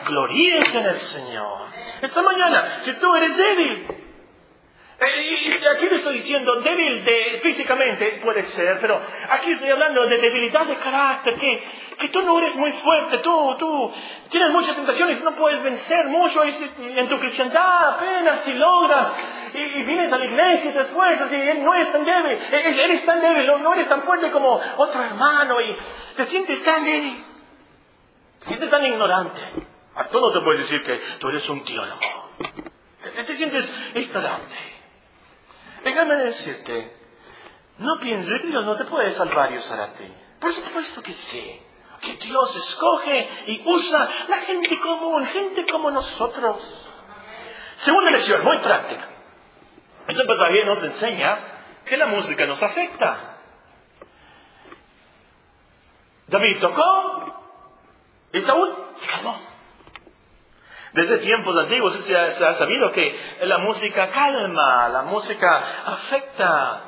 gloríense 0.08 0.80
en 0.80 0.86
el 0.86 1.00
Señor. 1.00 1.60
Esta 2.02 2.22
mañana, 2.22 2.80
si 2.82 2.94
tú 2.94 3.16
eres 3.16 3.38
débil, 3.38 3.88
eh, 4.98 5.62
y 5.62 5.68
aquí 5.68 5.88
te 5.88 5.96
estoy 5.96 6.16
diciendo 6.16 6.56
débil 6.62 7.04
de, 7.04 7.40
físicamente, 7.44 8.20
puede 8.24 8.44
ser, 8.44 8.80
pero 8.80 9.02
aquí 9.30 9.52
estoy 9.52 9.70
hablando 9.70 10.06
de 10.08 10.18
debilidad 10.18 10.66
de 10.66 10.76
carácter, 10.78 11.36
que, 11.36 11.64
que 12.00 12.08
tú 12.10 12.22
no 12.22 12.38
eres 12.40 12.56
muy 12.56 12.72
fuerte, 12.72 13.18
tú, 13.18 13.56
tú 13.60 13.92
tienes 14.30 14.52
muchas 14.52 14.74
tentaciones, 14.74 15.22
no 15.22 15.32
puedes 15.32 15.62
vencer 15.62 16.06
mucho 16.06 16.42
en 16.46 17.10
tu 17.10 17.20
cristiandad, 17.20 17.96
apenas 17.96 18.42
si 18.46 18.54
logras, 18.54 19.14
y, 19.54 19.84
vienes 19.84 20.14
a 20.14 20.18
la 20.18 20.26
iglesia 20.26 20.72
y 20.72 20.74
te 20.74 20.82
esfuerzas 20.82 21.32
y 21.32 21.60
no 21.60 21.74
eres 21.74 21.92
tan 21.92 22.06
débil, 22.06 22.40
eres 22.52 23.06
tan 23.06 23.20
débil, 23.20 23.48
no 23.48 23.74
eres 23.74 23.90
tan 23.90 24.02
fuerte 24.02 24.32
como 24.32 24.62
otro 24.78 25.04
hermano 25.04 25.60
y 25.60 25.76
te 26.16 26.26
sientes 26.26 26.64
tan 26.64 26.86
débil. 26.86 27.35
Sientes 28.48 28.70
tan 28.70 28.86
ignorante. 28.86 29.42
A 29.96 30.06
todo 30.06 30.34
te 30.34 30.42
puedes 30.42 30.62
decir 30.62 30.84
que 30.84 30.98
tú 31.20 31.30
eres 31.30 31.48
un 31.50 31.64
teólogo. 31.64 32.00
Te, 33.02 33.36
sientes 33.36 33.74
ignorante. 33.96 34.58
Déjame 35.84 36.16
decirte, 36.16 36.98
no 37.78 37.98
pienses 38.00 38.42
que 38.42 38.48
Dios 38.48 38.66
no 38.66 38.76
te 38.76 38.86
puede 38.86 39.12
salvar 39.12 39.52
y 39.52 39.58
usar 39.58 39.80
a 39.80 39.94
ti. 39.94 40.12
Por 40.40 40.52
supuesto 40.52 41.02
que 41.02 41.14
sí. 41.14 41.62
Que 42.02 42.18
Dios 42.18 42.56
escoge 42.56 43.30
y 43.48 43.64
usa 43.66 44.10
la 44.28 44.38
gente 44.40 44.80
común, 44.80 45.26
gente 45.26 45.66
como 45.72 45.92
nosotros. 45.92 46.88
Segunda 47.78 48.12
lección, 48.12 48.44
muy 48.44 48.58
práctica. 48.58 49.08
Este 50.08 50.24
pasaje 50.26 50.66
nos 50.66 50.84
enseña 50.84 51.40
que 51.86 51.98
la 51.98 52.08
música 52.08 52.46
nos 52.46 52.62
afecta. 52.62 53.38
David 56.28 56.60
tocó, 56.60 57.35
y 58.36 58.42
Saúl 58.42 58.70
se 58.98 59.08
calmó. 59.08 59.40
Desde 60.92 61.18
tiempos 61.20 61.58
antiguos 61.58 61.94
se 61.94 62.16
ha, 62.16 62.54
sabido 62.54 62.92
que 62.92 63.18
la 63.44 63.60
música 63.60 64.10
calma, 64.10 64.90
la 64.90 65.04
música 65.04 65.64
afecta. 65.86 66.82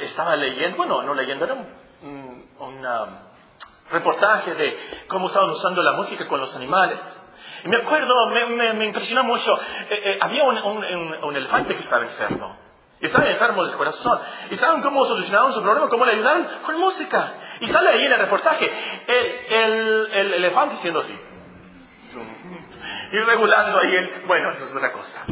Estaba 0.00 0.36
leyendo, 0.36 0.76
bueno, 0.76 1.02
no 1.02 1.14
leyendo, 1.14 1.46
era 1.46 1.54
un, 1.54 2.46
um, 2.58 2.84
reportaje 3.90 4.54
de 4.54 4.78
cómo 5.08 5.28
estaban 5.28 5.48
usando 5.50 5.82
la 5.82 5.92
música 5.92 6.26
con 6.28 6.40
los 6.40 6.54
animales. 6.54 6.98
Y 7.64 7.68
me 7.68 7.78
acuerdo, 7.78 8.14
me, 8.26 8.84
impresionó 8.84 9.24
mucho, 9.24 9.58
eh, 9.90 10.02
eh, 10.04 10.18
había 10.20 10.44
un 10.44 11.36
elefante 11.36 11.74
que 11.74 11.80
estaba 11.80 12.04
enfermo. 12.04 12.65
Estaban 13.00 13.28
enfermos 13.28 13.68
del 13.68 13.76
corazón. 13.76 14.18
¿Y 14.50 14.56
saben 14.56 14.80
cómo 14.82 15.04
solucionaron 15.04 15.52
su 15.52 15.62
problema? 15.62 15.88
¿Cómo 15.88 16.06
le 16.06 16.12
ayudaron? 16.12 16.48
Con 16.64 16.78
música. 16.78 17.34
Y 17.60 17.68
sale 17.68 17.90
ahí 17.90 18.04
en 18.04 18.12
el 18.12 18.18
reportaje 18.20 18.70
el, 19.06 20.08
el, 20.12 20.34
elefante 20.34 20.76
siendo 20.76 21.00
así. 21.00 21.18
Y 23.12 23.18
regulando 23.18 23.78
ahí 23.78 23.96
el... 23.96 24.22
Bueno, 24.26 24.50
eso 24.50 24.64
es 24.64 24.74
otra 24.74 24.92
cosa. 24.92 25.24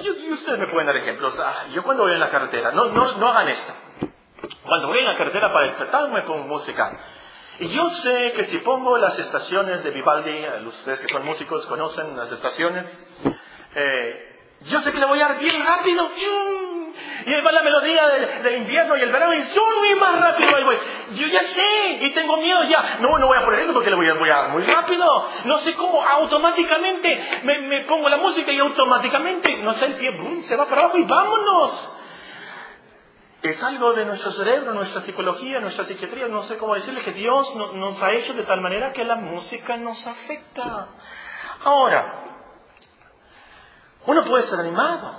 Y 0.00 0.32
ustedes 0.32 0.58
me 0.58 0.66
pueden 0.66 0.86
dar 0.86 0.96
ejemplos. 0.96 1.38
Ah, 1.38 1.66
yo 1.72 1.84
cuando 1.84 2.02
voy 2.02 2.12
en 2.12 2.20
la 2.20 2.28
carretera, 2.28 2.72
no, 2.72 2.86
no, 2.86 3.16
no 3.18 3.28
hagan 3.28 3.48
esto. 3.48 3.72
Cuando 4.64 4.88
voy 4.88 4.98
en 4.98 5.06
la 5.06 5.16
carretera 5.16 5.52
para 5.52 5.66
despertarme 5.66 6.22
pongo 6.22 6.46
música. 6.48 6.98
Y 7.60 7.68
yo 7.68 7.88
sé 7.90 8.32
que 8.32 8.44
si 8.44 8.58
pongo 8.58 8.98
las 8.98 9.18
estaciones 9.18 9.84
de 9.84 9.90
Vivaldi, 9.90 10.46
ustedes 10.66 11.00
que 11.00 11.08
son 11.08 11.24
músicos 11.24 11.66
conocen 11.66 12.16
las 12.16 12.32
estaciones, 12.32 13.08
eh, 13.76 14.29
yo 14.66 14.80
sé 14.82 14.92
que 14.92 15.00
le 15.00 15.06
voy 15.06 15.20
a 15.20 15.28
dar 15.28 15.38
bien 15.38 15.54
rápido. 15.66 16.08
Y 17.26 17.34
ahí 17.34 17.40
va 17.42 17.52
la 17.52 17.62
melodía 17.62 18.08
del, 18.42 18.56
invierno 18.56 18.96
y 18.96 19.02
el 19.02 19.12
verano 19.12 19.34
y 19.34 19.42
zoom, 19.42 19.98
más 19.98 20.20
rápido 20.20 20.56
ahí 20.56 20.64
voy. 20.64 20.78
Yo 21.14 21.26
ya 21.26 21.42
sé 21.42 21.98
y 22.00 22.10
tengo 22.12 22.36
miedo 22.38 22.64
ya. 22.64 22.98
No, 23.00 23.18
no 23.18 23.26
voy 23.26 23.38
a 23.38 23.44
poner 23.44 23.60
eso 23.60 23.72
porque 23.72 23.90
le 23.90 23.96
voy 23.96 24.08
a, 24.08 24.14
dar 24.14 24.50
muy 24.50 24.62
rápido. 24.62 25.04
No 25.44 25.58
sé 25.58 25.74
cómo 25.74 26.02
automáticamente 26.02 27.40
me, 27.42 27.84
pongo 27.84 28.08
la 28.08 28.18
música 28.18 28.52
y 28.52 28.58
automáticamente, 28.58 29.56
no 29.58 29.74
sé, 29.74 29.86
el 29.86 29.94
pie 29.94 30.42
se 30.42 30.56
va 30.56 30.66
para 30.66 30.82
abajo 30.82 30.98
y 30.98 31.04
vámonos. 31.04 31.96
Es 33.42 33.62
algo 33.64 33.94
de 33.94 34.04
nuestro 34.04 34.30
cerebro, 34.32 34.74
nuestra 34.74 35.00
psicología, 35.00 35.60
nuestra 35.60 35.86
psiquiatría, 35.86 36.28
no 36.28 36.42
sé 36.42 36.58
cómo 36.58 36.74
decirle 36.74 37.00
que 37.00 37.12
Dios 37.12 37.54
nos 37.56 38.02
ha 38.02 38.12
hecho 38.12 38.34
de 38.34 38.42
tal 38.42 38.60
manera 38.60 38.92
que 38.92 39.02
la 39.04 39.16
música 39.16 39.78
nos 39.78 40.06
afecta. 40.06 40.88
Ahora, 41.64 42.29
uno 44.06 44.24
puede 44.24 44.44
ser 44.44 44.60
animado 44.60 45.12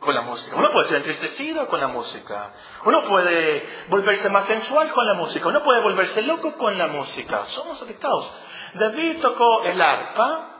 con 0.00 0.14
la 0.14 0.22
música, 0.22 0.56
uno 0.56 0.70
puede 0.70 0.88
ser 0.88 0.98
entristecido 0.98 1.66
con 1.66 1.80
la 1.80 1.88
música, 1.88 2.52
uno 2.84 3.02
puede 3.04 3.84
volverse 3.88 4.28
más 4.30 4.46
sensual 4.46 4.90
con 4.92 5.06
la 5.06 5.14
música, 5.14 5.48
uno 5.48 5.62
puede 5.62 5.80
volverse 5.80 6.22
loco 6.22 6.56
con 6.56 6.78
la 6.78 6.86
música. 6.86 7.46
Somos 7.46 7.82
afectados. 7.82 8.30
David 8.74 9.20
tocó 9.20 9.64
el 9.64 9.80
arpa, 9.80 10.58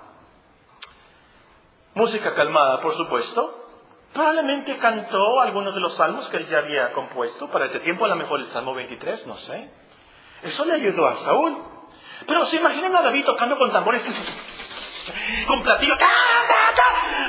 música 1.94 2.34
calmada, 2.34 2.80
por 2.80 2.94
supuesto. 2.96 3.66
Probablemente 4.12 4.78
cantó 4.78 5.40
algunos 5.40 5.74
de 5.74 5.80
los 5.80 5.94
salmos 5.94 6.28
que 6.28 6.38
él 6.38 6.46
ya 6.46 6.58
había 6.58 6.92
compuesto. 6.92 7.48
Para 7.50 7.66
ese 7.66 7.80
tiempo, 7.80 8.06
a 8.06 8.08
lo 8.08 8.16
mejor 8.16 8.40
el 8.40 8.46
Salmo 8.46 8.74
23, 8.74 9.26
no 9.26 9.36
sé. 9.36 9.70
Eso 10.42 10.64
le 10.64 10.74
ayudó 10.74 11.06
a 11.06 11.16
Saúl. 11.16 11.58
Pero 12.26 12.46
se 12.46 12.56
imaginan 12.56 12.96
a 12.96 13.02
David 13.02 13.24
tocando 13.24 13.58
con 13.58 13.70
tambores 13.70 14.02
con 15.46 15.62
platillos. 15.62 15.98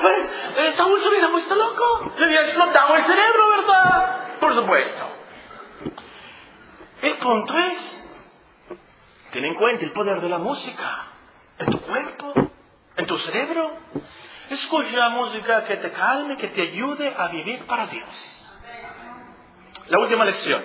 Pues 0.01 0.75
Saúl 0.75 0.99
se 0.99 1.09
hubiera 1.09 1.29
puesto 1.29 1.55
loco. 1.55 2.13
Le 2.17 2.27
hubiera 2.27 2.43
explotado 2.43 2.95
el 2.95 3.03
cerebro, 3.03 3.49
¿verdad? 3.49 4.39
Por 4.39 4.53
supuesto. 4.53 5.09
El 7.01 7.13
punto 7.13 7.57
es, 7.57 8.07
ten 9.31 9.45
en 9.45 9.55
cuenta 9.55 9.85
el 9.85 9.91
poder 9.91 10.19
de 10.19 10.29
la 10.29 10.37
música 10.37 11.05
en 11.57 11.71
tu 11.71 11.81
cuerpo, 11.81 12.33
cerebro. 13.19 13.71
Escucha 14.49 15.09
música 15.09 15.63
que 15.63 15.77
te 15.77 15.91
calme, 15.91 16.37
que 16.37 16.47
te 16.47 16.61
ayude 16.61 17.13
a 17.15 17.27
vivir 17.27 17.65
para 17.65 17.85
Dios. 17.87 18.47
La 19.89 19.99
última 19.99 20.25
lección. 20.25 20.63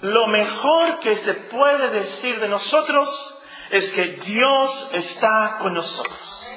Lo 0.00 0.28
mejor 0.28 1.00
que 1.00 1.16
se 1.16 1.34
puede 1.34 1.90
decir 1.90 2.38
de 2.38 2.48
nosotros 2.48 3.37
es 3.70 3.90
que 3.90 4.04
Dios 4.24 4.90
está 4.92 5.58
con 5.60 5.74
nosotros. 5.74 6.50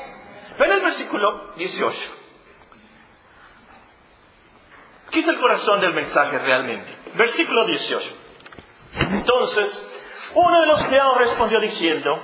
Ven 0.58 0.72
el 0.72 0.82
versículo 0.82 1.54
18. 1.56 2.00
Quita 5.10 5.32
el 5.32 5.40
corazón 5.40 5.82
del 5.82 5.94
mensaje 5.94 6.38
realmente. 6.40 6.96
Versículo 7.16 7.66
18. 7.66 8.12
Entonces, 8.94 9.88
uno 10.34 10.62
de 10.62 10.68
los 10.68 10.84
criados 10.86 11.18
respondió 11.18 11.60
diciendo, 11.60 12.20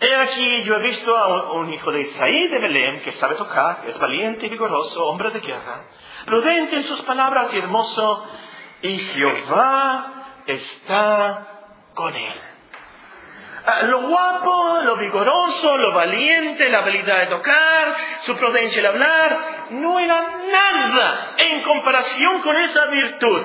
He 0.00 0.14
aquí, 0.14 0.62
yo 0.64 0.74
he 0.74 0.82
visto 0.82 1.16
a 1.16 1.52
un, 1.52 1.72
hijo 1.72 1.90
de 1.90 2.02
Isaí 2.02 2.48
de 2.48 2.58
Belén 2.58 3.02
que 3.02 3.12
sabe 3.12 3.34
tocar, 3.36 3.84
es 3.86 3.98
valiente 3.98 4.46
y 4.46 4.50
vigoroso, 4.50 5.06
hombre 5.06 5.30
de 5.30 5.40
guerra, 5.40 5.84
prudente 6.26 6.76
en 6.76 6.84
sus 6.84 7.00
palabras 7.02 7.52
y 7.54 7.58
hermoso, 7.58 8.26
y 8.82 8.96
Jehová 8.98 10.42
está 10.46 11.70
con 11.94 12.14
él. 12.14 12.55
Ah, 13.68 13.82
lo 13.82 14.02
guapo, 14.02 14.78
lo 14.84 14.96
vigoroso, 14.96 15.76
lo 15.76 15.92
valiente, 15.92 16.68
la 16.68 16.78
habilidad 16.78 17.18
de 17.22 17.26
tocar, 17.26 17.96
su 18.20 18.36
prudencia 18.36 18.80
al 18.80 18.94
hablar, 18.94 19.66
no 19.70 19.98
era 19.98 20.22
nada 20.52 21.34
en 21.36 21.62
comparación 21.62 22.42
con 22.42 22.56
esa 22.56 22.84
virtud. 22.86 23.42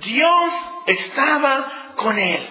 Dios 0.00 0.52
estaba 0.86 1.66
con 1.96 2.18
él. 2.18 2.48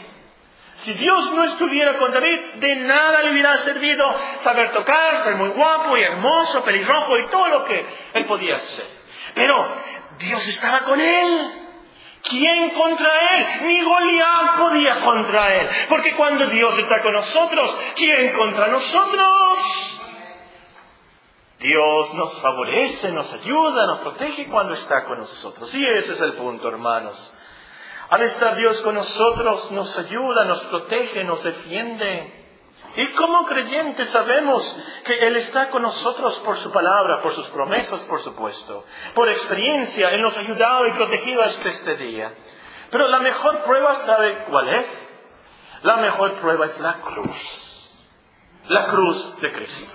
Si 0.76 0.94
Dios 0.94 1.32
no 1.34 1.44
estuviera 1.44 1.98
con 1.98 2.12
David, 2.12 2.40
de 2.58 2.76
nada 2.76 3.24
le 3.24 3.32
hubiera 3.32 3.58
servido 3.58 4.16
saber 4.44 4.70
tocar, 4.70 5.18
ser 5.24 5.36
muy 5.38 5.50
guapo 5.50 5.98
y 5.98 6.04
hermoso, 6.04 6.64
pelirrojo 6.64 7.18
y 7.18 7.28
todo 7.30 7.48
lo 7.48 7.66
que 7.66 7.84
él 8.14 8.26
podía 8.26 8.58
hacer. 8.58 8.86
Pero 9.34 9.74
Dios 10.20 10.48
estaba 10.48 10.82
con 10.82 11.02
él. 11.02 11.67
¿Quién 12.30 12.72
contra 12.72 13.10
él? 13.36 13.68
Ni 13.68 13.82
Goliat 13.82 14.58
podía 14.58 15.00
contra 15.02 15.56
él. 15.56 15.70
Porque 15.90 16.16
cuando 16.16 16.46
Dios 16.48 16.78
está 16.80 17.02
con 17.02 17.14
nosotros, 17.14 17.78
¿quién 17.96 18.34
contra 18.34 18.68
nosotros? 18.68 19.98
Dios 21.60 22.14
nos 22.14 22.40
favorece, 22.40 23.12
nos 23.12 23.32
ayuda, 23.34 23.88
nos 23.88 24.00
protege 24.02 24.48
cuando 24.48 24.74
está 24.74 25.06
con 25.06 25.20
nosotros. 25.20 25.74
Y 25.74 25.86
ese 25.86 26.14
es 26.14 26.22
el 26.22 26.34
punto, 26.34 26.68
hermanos. 26.68 27.34
Al 28.10 28.22
estar 28.22 28.56
Dios 28.56 28.80
con 28.82 28.96
nosotros, 28.96 29.72
nos 29.72 29.98
ayuda, 29.98 30.46
nos 30.46 30.62
protege, 30.66 31.24
nos 31.24 31.44
defiende. 31.44 32.37
Y 32.98 33.14
como 33.14 33.46
creyentes 33.46 34.10
sabemos 34.10 34.76
que 35.06 35.20
Él 35.20 35.36
está 35.36 35.70
con 35.70 35.84
nosotros 35.84 36.40
por 36.40 36.56
su 36.56 36.72
palabra, 36.72 37.22
por 37.22 37.32
sus 37.32 37.46
promesas, 37.50 38.00
por 38.02 38.20
supuesto. 38.22 38.86
Por 39.14 39.30
experiencia, 39.30 40.10
Él 40.10 40.24
nos 40.24 40.36
ha 40.36 40.40
ayudado 40.40 40.88
y 40.88 40.94
protegido 40.94 41.44
hasta 41.44 41.70
este 41.70 41.96
día. 41.96 42.34
Pero 42.90 43.08
la 43.08 43.20
mejor 43.20 43.60
prueba, 43.66 43.94
¿sabe 43.94 44.46
cuál 44.50 44.70
es? 44.70 45.20
La 45.84 45.98
mejor 45.98 46.40
prueba 46.40 46.66
es 46.66 46.80
la 46.80 46.94
cruz. 46.94 47.92
La 48.68 48.88
cruz 48.88 49.42
de 49.42 49.52
Cristo. 49.52 49.94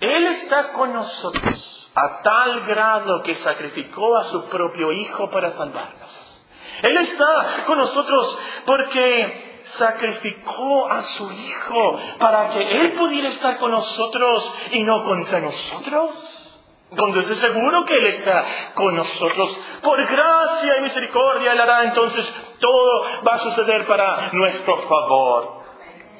Él 0.00 0.26
está 0.26 0.72
con 0.72 0.92
nosotros 0.92 1.92
a 1.94 2.22
tal 2.22 2.66
grado 2.66 3.22
que 3.22 3.36
sacrificó 3.36 4.16
a 4.16 4.24
su 4.24 4.48
propio 4.48 4.90
Hijo 4.90 5.30
para 5.30 5.52
salvarnos. 5.52 6.42
Él 6.82 6.96
está 6.96 7.64
con 7.66 7.78
nosotros 7.78 8.38
porque 8.66 9.45
sacrificó 9.66 10.88
a 10.88 11.02
su 11.02 11.30
Hijo 11.30 12.00
para 12.18 12.50
que 12.50 12.60
Él 12.60 12.92
pudiera 12.92 13.28
estar 13.28 13.58
con 13.58 13.70
nosotros 13.70 14.54
y 14.72 14.82
no 14.82 15.04
contra 15.04 15.40
nosotros. 15.40 16.32
Entonces 16.90 17.38
seguro 17.38 17.84
que 17.84 17.96
Él 17.96 18.06
está 18.06 18.44
con 18.74 18.94
nosotros. 18.94 19.58
Por 19.82 20.06
gracia 20.06 20.78
y 20.78 20.82
misericordia 20.82 21.52
Él 21.52 21.60
hará 21.60 21.84
entonces 21.84 22.32
todo 22.60 23.04
va 23.26 23.34
a 23.34 23.38
suceder 23.38 23.86
para 23.86 24.30
nuestro 24.32 24.76
favor. 24.88 25.64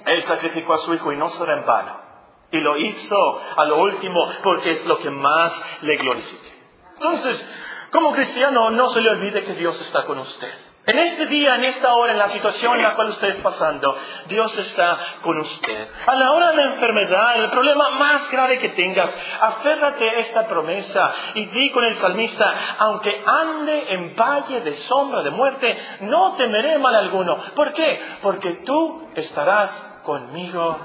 Él 0.05 0.23
sacrificó 0.23 0.75
a 0.75 0.79
su 0.79 0.95
Hijo 0.95 1.13
y 1.13 1.17
no 1.17 1.29
será 1.31 1.55
en 1.55 1.67
vano. 1.67 2.07
Y 2.51 2.59
lo 2.59 2.77
hizo 2.77 3.41
a 3.57 3.65
lo 3.65 3.79
último 3.79 4.29
porque 4.43 4.71
es 4.71 4.87
lo 4.87 4.99
que 4.99 5.11
más 5.11 5.83
le 5.83 5.97
glorifica. 5.97 6.51
Entonces, 6.95 7.47
como 7.91 8.13
cristiano, 8.13 8.71
no 8.71 8.89
se 8.89 9.01
le 9.01 9.11
olvide 9.11 9.45
que 9.45 9.55
Dios 9.55 9.81
está 9.81 10.05
con 10.05 10.19
usted. 10.19 10.66
En 10.87 11.01
este 11.01 11.27
día, 11.27 11.57
en 11.57 11.65
esta 11.65 11.95
hora, 11.95 12.13
en 12.13 12.19
la 12.19 12.29
situación 12.29 12.77
en 12.77 12.85
la 12.85 12.95
cual 12.95 13.09
usted 13.09 13.31
está 13.31 13.43
pasando, 13.43 13.99
Dios 14.29 14.57
está 14.57 14.97
con 15.21 15.37
usted. 15.39 15.89
A 16.07 16.15
la 16.15 16.31
hora 16.31 16.51
de 16.51 16.57
la 16.59 16.75
enfermedad, 16.75 17.43
el 17.43 17.51
problema 17.51 17.91
más 17.91 18.31
grave 18.31 18.61
que 18.61 18.69
tengas, 18.69 19.11
aférrate 19.41 20.09
a 20.09 20.19
esta 20.21 20.47
promesa 20.47 21.13
y 21.35 21.47
di 21.47 21.71
con 21.73 21.83
el 21.83 21.97
salmista, 21.97 22.77
aunque 22.79 23.21
ande 23.27 23.95
en 23.95 24.15
valle 24.15 24.61
de 24.61 24.71
sombra 24.75 25.25
de 25.25 25.31
muerte, 25.31 25.77
no 26.03 26.37
temeré 26.37 26.79
mal 26.79 26.95
alguno. 26.95 27.37
¿Por 27.57 27.73
qué? 27.73 28.01
Porque 28.23 28.63
tú 28.65 29.09
estarás 29.17 30.01
conmigo. 30.05 30.79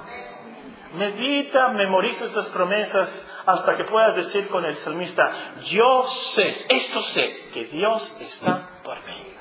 Medita, 0.95 1.67
memoriza 1.69 2.25
estas 2.25 2.47
promesas 2.47 3.31
hasta 3.45 3.77
que 3.77 3.83
puedas 3.83 4.15
decir 4.15 4.47
con 4.49 4.65
el 4.65 4.75
salmista, 4.77 5.31
yo 5.65 6.05
sé, 6.07 6.65
esto 6.69 7.03
sé, 7.03 7.51
que 7.53 7.65
Dios 7.65 8.17
está 8.19 8.67
por 8.83 8.97
mí. 9.05 9.40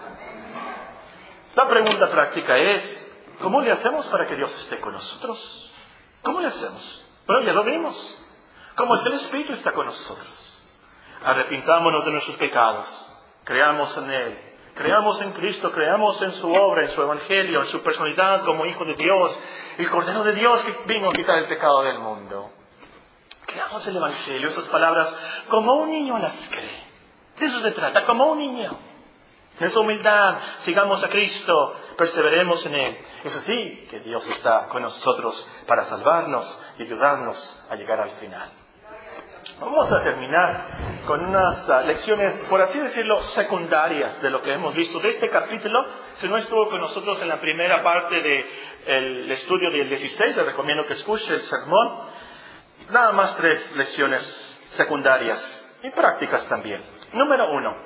La 1.54 1.66
pregunta 1.66 2.10
práctica 2.10 2.56
es, 2.56 3.08
¿cómo 3.40 3.60
le 3.60 3.72
hacemos 3.72 4.06
para 4.06 4.26
que 4.26 4.36
Dios 4.36 4.56
esté 4.60 4.78
con 4.78 4.92
nosotros? 4.92 5.72
¿Cómo 6.22 6.40
le 6.40 6.48
hacemos? 6.48 7.04
Bueno, 7.26 7.46
ya 7.46 7.52
lo 7.52 7.64
vimos. 7.64 8.26
¿Cómo 8.76 8.94
es 8.94 9.04
el 9.04 9.14
Espíritu 9.14 9.52
está 9.52 9.72
con 9.72 9.86
nosotros? 9.86 10.62
Arrepintámonos 11.24 12.04
de 12.04 12.12
nuestros 12.12 12.36
pecados, 12.36 12.86
creamos 13.44 13.94
en 13.98 14.10
Él, 14.10 14.38
creamos 14.74 15.20
en 15.20 15.32
Cristo, 15.32 15.70
creamos 15.70 16.22
en 16.22 16.32
su 16.32 16.50
obra, 16.50 16.84
en 16.84 16.90
su 16.90 17.02
Evangelio, 17.02 17.60
en 17.60 17.68
su 17.68 17.82
personalidad 17.82 18.42
como 18.44 18.64
Hijo 18.64 18.84
de 18.86 18.94
Dios, 18.94 19.36
el 19.76 19.90
Cordero 19.90 20.22
de 20.22 20.32
Dios 20.32 20.62
que 20.64 20.74
vino 20.86 21.10
a 21.10 21.12
quitar 21.12 21.38
el 21.38 21.48
pecado 21.48 21.82
del 21.82 21.98
mundo. 21.98 22.50
Creamos 23.44 23.86
el 23.86 23.96
Evangelio, 23.96 24.48
esas 24.48 24.68
palabras, 24.68 25.14
como 25.48 25.74
un 25.74 25.90
niño 25.90 26.18
las 26.18 26.48
cree. 26.48 26.84
De 27.38 27.46
eso 27.46 27.60
se 27.60 27.72
trata, 27.72 28.04
como 28.04 28.26
un 28.32 28.38
niño. 28.38 28.89
En 29.60 29.66
esa 29.66 29.80
humildad, 29.80 30.38
sigamos 30.60 31.04
a 31.04 31.10
Cristo, 31.10 31.76
perseveremos 31.98 32.64
en 32.64 32.74
Él. 32.74 32.98
Es 33.22 33.36
así 33.36 33.86
que 33.90 34.00
Dios 34.00 34.26
está 34.30 34.68
con 34.68 34.80
nosotros 34.80 35.46
para 35.66 35.84
salvarnos 35.84 36.58
y 36.78 36.84
ayudarnos 36.84 37.66
a 37.68 37.76
llegar 37.76 38.00
al 38.00 38.10
final. 38.12 38.50
Vamos 39.60 39.92
a 39.92 40.02
terminar 40.02 40.66
con 41.06 41.26
unas 41.26 41.68
ah, 41.68 41.82
lecciones, 41.82 42.34
por 42.48 42.62
así 42.62 42.78
decirlo, 42.78 43.20
secundarias 43.20 44.22
de 44.22 44.30
lo 44.30 44.40
que 44.40 44.50
hemos 44.50 44.74
visto 44.74 44.98
de 44.98 45.10
este 45.10 45.28
capítulo. 45.28 45.84
Si 46.16 46.26
no 46.26 46.38
estuvo 46.38 46.70
con 46.70 46.80
nosotros 46.80 47.20
en 47.20 47.28
la 47.28 47.38
primera 47.38 47.82
parte 47.82 48.18
del 48.18 49.30
estudio 49.30 49.70
del 49.70 49.90
16, 49.90 50.36
le 50.36 50.42
recomiendo 50.44 50.86
que 50.86 50.94
escuche 50.94 51.34
el 51.34 51.42
sermón. 51.42 52.00
Nada 52.88 53.12
más 53.12 53.36
tres 53.36 53.76
lecciones 53.76 54.58
secundarias 54.70 55.78
y 55.82 55.90
prácticas 55.90 56.46
también. 56.46 56.82
Número 57.12 57.52
uno, 57.52 57.76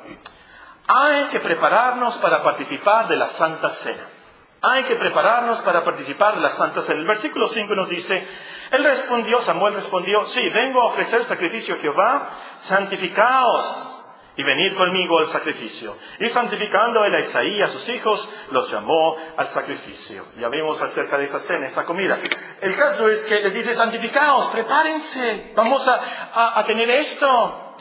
hay 0.86 1.24
que 1.24 1.40
prepararnos 1.40 2.16
para 2.18 2.42
participar 2.42 3.08
de 3.08 3.16
la 3.16 3.28
Santa 3.28 3.70
Cena. 3.70 4.08
Hay 4.60 4.84
que 4.84 4.96
prepararnos 4.96 5.60
para 5.62 5.84
participar 5.84 6.36
de 6.36 6.40
la 6.40 6.50
Santa 6.50 6.82
Cena. 6.82 7.00
El 7.00 7.06
versículo 7.06 7.48
5 7.48 7.74
nos 7.74 7.88
dice, 7.88 8.26
él 8.70 8.84
respondió, 8.84 9.40
Samuel 9.42 9.74
respondió, 9.74 10.24
sí, 10.26 10.48
vengo 10.48 10.82
a 10.82 10.86
ofrecer 10.86 11.22
sacrificio 11.24 11.74
a 11.74 11.78
Jehová, 11.78 12.30
santificaos 12.60 14.02
y 14.36 14.42
venid 14.42 14.74
conmigo 14.76 15.18
al 15.18 15.26
sacrificio. 15.26 15.96
Y 16.18 16.28
santificando 16.30 17.04
él 17.04 17.14
a 17.14 17.20
Isaí 17.20 17.62
a 17.62 17.68
sus 17.68 17.88
hijos, 17.90 18.28
los 18.50 18.70
llamó 18.70 19.16
al 19.36 19.46
sacrificio. 19.48 20.24
Ya 20.38 20.48
vimos 20.48 20.80
acerca 20.80 21.18
de 21.18 21.24
esa 21.24 21.40
cena, 21.40 21.66
esa 21.66 21.84
comida. 21.84 22.18
El 22.60 22.74
caso 22.74 23.08
es 23.08 23.24
que 23.26 23.40
les 23.40 23.54
dice, 23.54 23.74
santificaos, 23.74 24.46
prepárense, 24.46 25.52
vamos 25.54 25.86
a, 25.86 26.58
a 26.58 26.64
tener 26.64 26.90
esto 26.90 27.73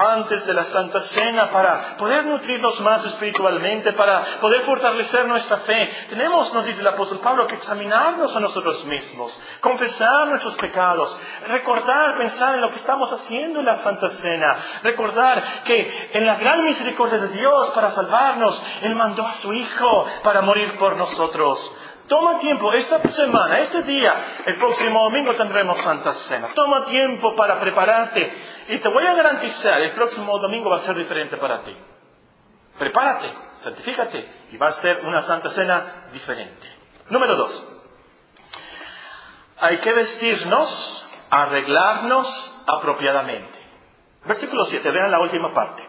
antes 0.00 0.46
de 0.46 0.54
la 0.54 0.64
Santa 0.64 1.00
Cena 1.00 1.50
para 1.50 1.96
poder 1.96 2.24
nutrirnos 2.24 2.80
más 2.80 3.04
espiritualmente, 3.04 3.92
para 3.92 4.22
poder 4.40 4.62
fortalecer 4.62 5.26
nuestra 5.26 5.58
fe. 5.58 5.90
Tenemos, 6.08 6.52
nos 6.54 6.64
dice 6.64 6.80
el 6.80 6.88
apóstol 6.88 7.20
Pablo, 7.20 7.46
que 7.46 7.56
examinarnos 7.56 8.34
a 8.34 8.40
nosotros 8.40 8.84
mismos, 8.86 9.38
confesar 9.60 10.28
nuestros 10.28 10.54
pecados, 10.54 11.16
recordar, 11.46 12.16
pensar 12.16 12.54
en 12.54 12.62
lo 12.62 12.70
que 12.70 12.76
estamos 12.76 13.12
haciendo 13.12 13.60
en 13.60 13.66
la 13.66 13.78
Santa 13.78 14.08
Cena, 14.08 14.56
recordar 14.82 15.64
que 15.64 16.10
en 16.14 16.26
la 16.26 16.36
gran 16.36 16.64
misericordia 16.64 17.18
de 17.18 17.28
Dios 17.28 17.70
para 17.70 17.90
salvarnos, 17.90 18.62
Él 18.82 18.94
mandó 18.94 19.26
a 19.26 19.34
su 19.34 19.52
Hijo 19.52 20.06
para 20.22 20.40
morir 20.42 20.78
por 20.78 20.96
nosotros. 20.96 21.70
Toma 22.10 22.40
tiempo, 22.40 22.72
esta 22.72 23.00
semana, 23.12 23.60
este 23.60 23.84
día, 23.84 24.42
el 24.44 24.56
próximo 24.56 25.04
domingo 25.04 25.32
tendremos 25.36 25.78
Santa 25.78 26.12
Cena. 26.14 26.48
Toma 26.56 26.84
tiempo 26.86 27.36
para 27.36 27.60
prepararte 27.60 28.32
y 28.66 28.80
te 28.80 28.88
voy 28.88 29.06
a 29.06 29.14
garantizar, 29.14 29.80
el 29.80 29.92
próximo 29.92 30.36
domingo 30.40 30.68
va 30.70 30.78
a 30.78 30.80
ser 30.80 30.96
diferente 30.96 31.36
para 31.36 31.62
ti. 31.62 31.72
Prepárate, 32.76 33.30
santifícate 33.58 34.28
y 34.50 34.56
va 34.56 34.66
a 34.66 34.72
ser 34.72 35.06
una 35.06 35.22
Santa 35.22 35.50
Cena 35.50 36.08
diferente. 36.12 36.66
Número 37.10 37.36
dos, 37.36 37.82
hay 39.60 39.78
que 39.78 39.92
vestirnos 39.92 41.08
arreglarnos 41.30 42.64
apropiadamente. 42.76 43.56
Versículo 44.24 44.64
7, 44.64 44.90
vean 44.90 45.12
la 45.12 45.20
última 45.20 45.54
parte. 45.54 45.88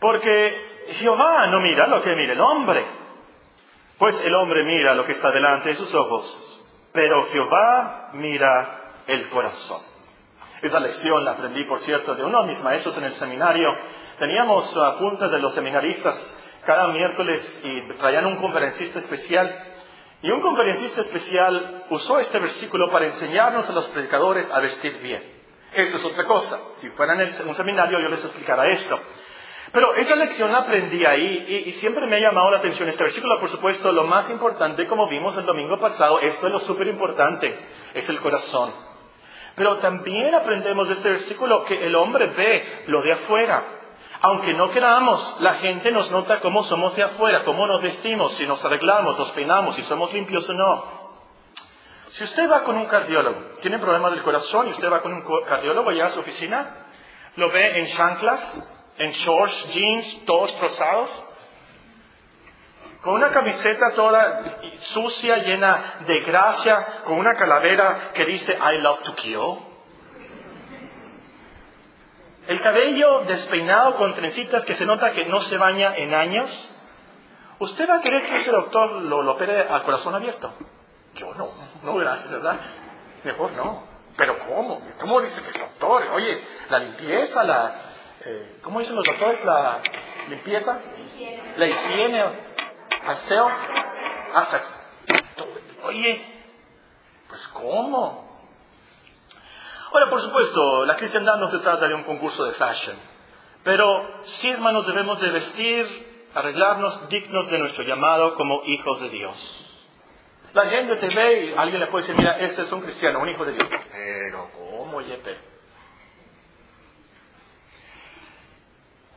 Porque 0.00 0.86
Jehová 0.92 1.46
no 1.48 1.60
mira 1.60 1.88
lo 1.88 2.00
que 2.00 2.16
mira 2.16 2.32
el 2.32 2.40
hombre, 2.40 3.04
pues 3.98 4.22
el 4.24 4.34
hombre 4.34 4.64
mira 4.64 4.94
lo 4.94 5.04
que 5.04 5.12
está 5.12 5.30
delante 5.30 5.70
de 5.70 5.74
sus 5.74 5.94
ojos, 5.94 6.64
pero 6.92 7.24
Jehová 7.26 8.10
mira 8.14 8.92
el 9.06 9.28
corazón. 9.30 9.80
Esa 10.62 10.80
lección 10.80 11.24
la 11.24 11.32
aprendí, 11.32 11.64
por 11.64 11.78
cierto, 11.80 12.14
de 12.14 12.24
uno 12.24 12.42
de 12.42 12.48
mis 12.48 12.62
maestros 12.62 12.96
en 12.98 13.04
el 13.04 13.12
seminario. 13.12 13.76
Teníamos 14.18 14.76
a 14.76 14.98
punta 14.98 15.28
de 15.28 15.38
los 15.38 15.54
seminaristas 15.54 16.16
cada 16.64 16.88
miércoles 16.88 17.62
y 17.64 17.82
traían 17.98 18.26
un 18.26 18.36
conferencista 18.36 18.98
especial. 18.98 19.64
Y 20.22 20.30
un 20.30 20.40
conferencista 20.40 21.02
especial 21.02 21.84
usó 21.90 22.18
este 22.18 22.38
versículo 22.38 22.90
para 22.90 23.06
enseñarnos 23.06 23.68
a 23.68 23.72
los 23.72 23.86
predicadores 23.88 24.50
a 24.50 24.60
vestir 24.60 24.98
bien. 24.98 25.22
Eso 25.72 25.98
es 25.98 26.04
otra 26.04 26.24
cosa. 26.24 26.58
Si 26.76 26.88
fueran 26.90 27.20
en 27.20 27.48
un 27.48 27.54
seminario 27.54 28.00
yo 28.00 28.08
les 28.08 28.24
explicara 28.24 28.66
esto. 28.68 28.98
Pero 29.72 29.94
esa 29.94 30.14
lección 30.16 30.52
la 30.52 30.58
aprendí 30.58 31.04
ahí 31.04 31.64
y, 31.66 31.72
siempre 31.72 32.06
me 32.06 32.16
ha 32.16 32.20
llamado 32.20 32.50
la 32.50 32.58
atención 32.58 32.88
este 32.88 33.02
versículo. 33.02 33.38
Por 33.40 33.48
supuesto, 33.48 33.92
lo 33.92 34.04
más 34.04 34.30
importante, 34.30 34.86
como 34.86 35.08
vimos 35.08 35.36
el 35.36 35.44
domingo 35.44 35.78
pasado, 35.78 36.20
esto 36.20 36.46
es 36.46 36.52
lo 36.52 36.60
súper 36.60 36.86
importante, 36.86 37.58
es 37.94 38.08
el 38.08 38.20
corazón. 38.20 38.72
Pero 39.56 39.78
también 39.78 40.34
aprendemos 40.34 40.88
de 40.88 40.94
este 40.94 41.10
versículo 41.10 41.64
que 41.64 41.84
el 41.84 41.94
hombre 41.96 42.26
ve 42.28 42.84
lo 42.86 43.02
de 43.02 43.12
afuera. 43.12 43.62
Aunque 44.22 44.54
no 44.54 44.70
queramos, 44.70 45.36
la 45.40 45.54
gente 45.54 45.90
nos 45.90 46.10
nota 46.10 46.40
cómo 46.40 46.62
somos 46.64 46.94
de 46.96 47.02
afuera, 47.02 47.44
cómo 47.44 47.66
nos 47.66 47.82
vestimos, 47.82 48.34
si 48.34 48.46
nos 48.46 48.64
arreglamos, 48.64 49.18
nos 49.18 49.30
peinamos, 49.32 49.74
si 49.74 49.82
somos 49.82 50.12
limpios 50.14 50.48
o 50.48 50.54
no. 50.54 51.06
Si 52.10 52.24
usted 52.24 52.50
va 52.50 52.62
con 52.64 52.76
un 52.76 52.86
cardiólogo, 52.86 53.38
tiene 53.60 53.78
problemas 53.78 54.12
del 54.12 54.22
corazón 54.22 54.68
y 54.68 54.70
usted 54.70 54.90
va 54.90 55.02
con 55.02 55.12
un 55.12 55.22
cardiólogo 55.44 55.90
allá 55.90 56.06
a 56.06 56.10
su 56.10 56.20
oficina, 56.20 56.86
lo 57.36 57.50
ve 57.50 57.78
en 57.78 57.86
chanclas, 57.86 58.75
en 58.98 59.10
shorts, 59.12 59.74
jeans, 59.74 60.24
todos 60.24 60.56
trozados, 60.56 61.10
con 63.02 63.14
una 63.14 63.28
camiseta 63.28 63.92
toda 63.94 64.58
sucia, 64.80 65.36
llena 65.38 65.98
de 66.06 66.20
gracia, 66.22 67.02
con 67.04 67.18
una 67.18 67.34
calavera 67.34 68.10
que 68.14 68.24
dice 68.24 68.52
I 68.52 68.78
love 68.78 69.02
to 69.02 69.14
kill. 69.14 69.58
El 72.48 72.60
cabello 72.60 73.22
despeinado 73.22 73.96
con 73.96 74.14
trencitas 74.14 74.64
que 74.64 74.74
se 74.74 74.86
nota 74.86 75.12
que 75.12 75.24
no 75.26 75.40
se 75.40 75.56
baña 75.56 75.94
en 75.96 76.14
años. 76.14 76.72
¿Usted 77.58 77.88
va 77.88 77.98
a 77.98 78.00
querer 78.00 78.24
que 78.26 78.36
ese 78.36 78.50
doctor 78.50 78.90
lo, 79.02 79.22
lo 79.22 79.32
opere 79.32 79.68
a 79.68 79.82
corazón 79.82 80.14
abierto? 80.14 80.52
Yo 81.14 81.32
no, 81.34 81.48
no, 81.82 81.94
gracias, 81.94 82.30
¿verdad? 82.30 82.60
Mejor 83.24 83.52
no. 83.52 83.84
Pero 84.16 84.38
¿cómo? 84.40 84.80
¿Cómo 85.00 85.20
dice 85.20 85.42
que 85.42 85.50
el 85.58 85.64
doctor? 85.64 86.06
Oye, 86.12 86.42
la 86.70 86.78
limpieza, 86.78 87.44
la... 87.44 87.74
¿Cómo 88.62 88.80
dicen 88.80 88.96
los 88.96 89.04
doctores? 89.04 89.44
La 89.44 89.80
limpieza, 90.28 90.80
la 91.56 91.66
higiene, 91.66 92.24
aseo, 93.06 93.48
hasta... 94.34 94.62
Oye, 95.84 96.24
pues 97.28 97.46
¿cómo? 97.48 98.26
Ahora, 99.92 100.10
por 100.10 100.20
supuesto, 100.20 100.84
la 100.84 100.96
cristiandad 100.96 101.36
no 101.36 101.46
se 101.46 101.58
trata 101.58 101.86
de 101.86 101.94
un 101.94 102.02
concurso 102.02 102.44
de 102.44 102.52
fashion, 102.52 102.96
pero 103.62 104.24
sí, 104.24 104.50
hermanos, 104.50 104.86
debemos 104.86 105.20
de 105.20 105.30
vestir, 105.30 106.28
arreglarnos 106.34 107.08
dignos 107.08 107.48
de 107.48 107.58
nuestro 107.58 107.84
llamado 107.84 108.34
como 108.34 108.62
hijos 108.64 109.00
de 109.00 109.08
Dios. 109.08 109.62
La 110.52 110.66
gente 110.66 110.96
te 110.96 111.08
ve 111.08 111.46
y 111.46 111.54
alguien 111.54 111.80
le 111.80 111.86
puede 111.86 112.02
decir, 112.02 112.16
mira, 112.16 112.38
ese 112.38 112.62
es 112.62 112.72
un 112.72 112.80
cristiano, 112.80 113.20
un 113.20 113.28
hijo 113.28 113.44
de 113.44 113.52
Dios. 113.52 113.68
Pero, 113.92 114.50
¿cómo, 114.54 115.00
Yepe? 115.00 115.55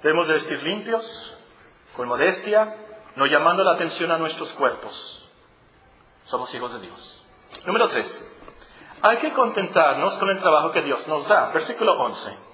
Debemos 0.02 0.28
de 0.28 0.34
vestir 0.34 0.64
limpios, 0.64 1.38
con 1.96 2.08
modestia, 2.08 2.76
no 3.16 3.26
llamando 3.26 3.64
la 3.64 3.74
atención 3.74 4.12
a 4.12 4.18
nuestros 4.18 4.54
cuerpos. 4.54 5.30
Somos 6.26 6.54
hijos 6.54 6.74
de 6.74 6.88
Dios. 6.88 7.28
Número 7.66 7.88
tres. 7.90 8.28
Hay 9.02 9.18
que 9.18 9.34
contentarnos 9.34 10.14
con 10.16 10.30
el 10.30 10.40
trabajo 10.40 10.72
que 10.72 10.82
Dios 10.82 11.08
nos 11.08 11.28
da. 11.28 11.52
Versículo 11.52 11.94
11. 11.94 12.50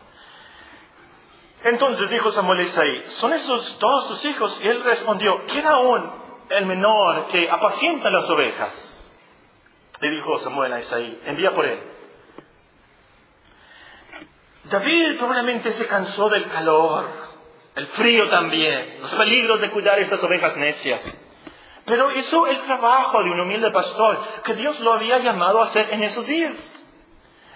Entonces 1.65 2.09
dijo 2.09 2.31
Samuel 2.31 2.59
a 2.59 2.63
Isaí, 2.63 3.03
¿son 3.07 3.33
esos 3.33 3.79
todos 3.79 4.07
tus 4.07 4.25
hijos? 4.25 4.59
Y 4.63 4.67
él 4.67 4.83
respondió, 4.83 5.45
¿quién 5.47 5.65
aún 5.65 6.11
el 6.49 6.65
menor 6.67 7.27
que 7.27 7.49
apacienta 7.49 8.09
las 8.11 8.29
ovejas? 8.29 9.11
Le 9.99 10.11
dijo 10.11 10.37
Samuel 10.39 10.73
a 10.73 10.79
Isaí, 10.79 11.21
envía 11.25 11.53
por 11.53 11.65
él. 11.65 11.79
David 14.65 15.17
probablemente 15.17 15.71
se 15.71 15.87
cansó 15.87 16.29
del 16.29 16.47
calor, 16.49 17.24
el 17.75 17.87
frío 17.87 18.29
también, 18.29 18.99
los 19.01 19.13
peligros 19.15 19.59
de 19.59 19.69
cuidar 19.69 19.99
esas 19.99 20.23
ovejas 20.23 20.55
necias. 20.57 21.01
Pero 21.85 22.11
hizo 22.11 22.47
el 22.47 22.59
trabajo 22.61 23.21
de 23.23 23.29
un 23.29 23.39
humilde 23.39 23.69
pastor 23.71 24.17
que 24.43 24.55
Dios 24.55 24.79
lo 24.79 24.93
había 24.93 25.19
llamado 25.19 25.61
a 25.61 25.65
hacer 25.65 25.89
en 25.91 26.03
esos 26.03 26.25
días. 26.25 26.71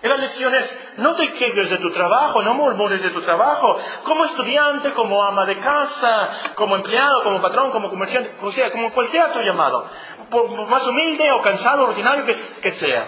En 0.01 0.09
las 0.09 0.19
lecciones, 0.19 0.93
no 0.97 1.15
te 1.15 1.33
quejes 1.33 1.69
de 1.69 1.77
tu 1.77 1.91
trabajo, 1.91 2.41
no 2.41 2.53
murmures 2.53 3.01
de 3.01 3.09
tu 3.09 3.21
trabajo. 3.21 3.77
Como 4.03 4.25
estudiante, 4.25 4.91
como 4.91 5.21
ama 5.23 5.45
de 5.45 5.59
casa, 5.59 6.29
como 6.55 6.75
empleado, 6.75 7.23
como 7.23 7.41
patrón, 7.41 7.71
como 7.71 7.89
comerciante, 7.89 8.33
o 8.41 8.51
sea, 8.51 8.71
como 8.71 8.91
cual 8.91 9.07
sea 9.07 9.33
tu 9.33 9.39
llamado. 9.39 9.89
Por 10.29 10.67
más 10.67 10.85
humilde 10.87 11.31
o 11.31 11.41
cansado, 11.41 11.85
ordinario 11.85 12.25
que, 12.25 12.35
que 12.61 12.71
sea. 12.71 13.07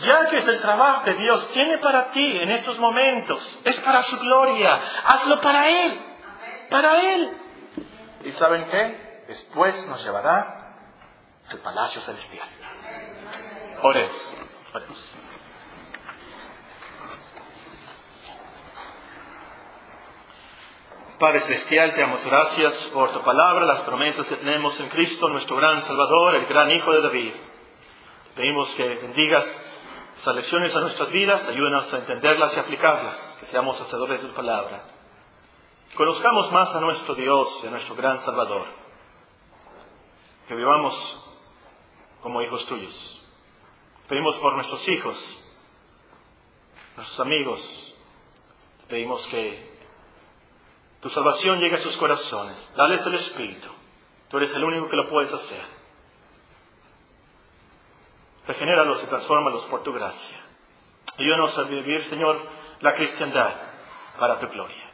Ya 0.00 0.26
que 0.26 0.38
es 0.38 0.48
el 0.48 0.60
trabajo 0.60 1.04
que 1.04 1.14
Dios 1.14 1.48
tiene 1.50 1.78
para 1.78 2.10
ti 2.10 2.38
en 2.38 2.50
estos 2.50 2.78
momentos, 2.78 3.60
es 3.64 3.78
para 3.80 4.02
su 4.02 4.18
gloria. 4.18 4.80
Hazlo 5.06 5.40
para 5.40 5.68
Él. 5.68 6.13
Para 6.74 7.14
Él. 7.14 7.30
¿Y 8.24 8.32
saben 8.32 8.64
qué? 8.64 9.04
después 9.28 9.86
nos 9.86 10.04
llevará 10.04 10.74
al 11.48 11.58
palacio 11.60 12.00
celestial. 12.00 12.48
Oremos. 13.80 14.34
Padre 21.20 21.40
Celestial, 21.42 21.94
te 21.94 22.00
damos 22.00 22.26
gracias 22.26 22.74
por 22.92 23.12
tu 23.12 23.22
palabra, 23.22 23.66
las 23.66 23.82
promesas 23.82 24.26
que 24.26 24.34
tenemos 24.34 24.78
en 24.80 24.88
Cristo, 24.88 25.28
nuestro 25.28 25.54
gran 25.54 25.80
Salvador, 25.82 26.34
el 26.34 26.46
gran 26.46 26.72
Hijo 26.72 26.90
de 26.90 27.02
David. 27.02 27.34
Pedimos 28.34 28.74
que 28.74 28.96
bendigas 28.96 29.44
estas 30.16 30.34
lecciones 30.34 30.74
a 30.74 30.80
nuestras 30.80 31.12
vidas, 31.12 31.46
ayúdanos 31.46 31.94
a 31.94 31.98
entenderlas 31.98 32.56
y 32.56 32.58
aplicarlas, 32.58 33.36
que 33.38 33.46
seamos 33.46 33.80
hacedores 33.80 34.22
de 34.22 34.28
tu 34.28 34.34
palabra. 34.34 35.03
Conozcamos 35.96 36.50
más 36.50 36.74
a 36.74 36.80
nuestro 36.80 37.14
Dios 37.14 37.60
y 37.62 37.68
a 37.68 37.70
nuestro 37.70 37.94
gran 37.94 38.20
Salvador 38.20 38.66
que 40.48 40.54
vivamos 40.54 40.94
como 42.20 42.42
hijos 42.42 42.66
tuyos. 42.66 43.22
Pedimos 44.08 44.36
por 44.38 44.54
nuestros 44.54 44.86
hijos, 44.88 45.44
nuestros 46.96 47.20
amigos, 47.20 47.94
pedimos 48.88 49.24
que 49.28 49.72
tu 51.00 51.10
salvación 51.10 51.60
llegue 51.60 51.76
a 51.76 51.78
sus 51.78 51.96
corazones. 51.96 52.74
Dales 52.76 53.06
el 53.06 53.14
Espíritu. 53.14 53.68
Tú 54.30 54.38
eres 54.38 54.52
el 54.54 54.64
único 54.64 54.88
que 54.88 54.96
lo 54.96 55.08
puedes 55.08 55.32
hacer. 55.32 55.64
Regenéralos 58.48 59.02
y 59.04 59.06
transfórmalos 59.06 59.64
por 59.66 59.84
tu 59.84 59.92
gracia. 59.92 60.40
Ayúdanos 61.18 61.56
a 61.56 61.62
vivir, 61.62 62.04
Señor, 62.06 62.40
la 62.80 62.94
cristiandad 62.94 63.54
para 64.18 64.40
tu 64.40 64.48
gloria. 64.48 64.93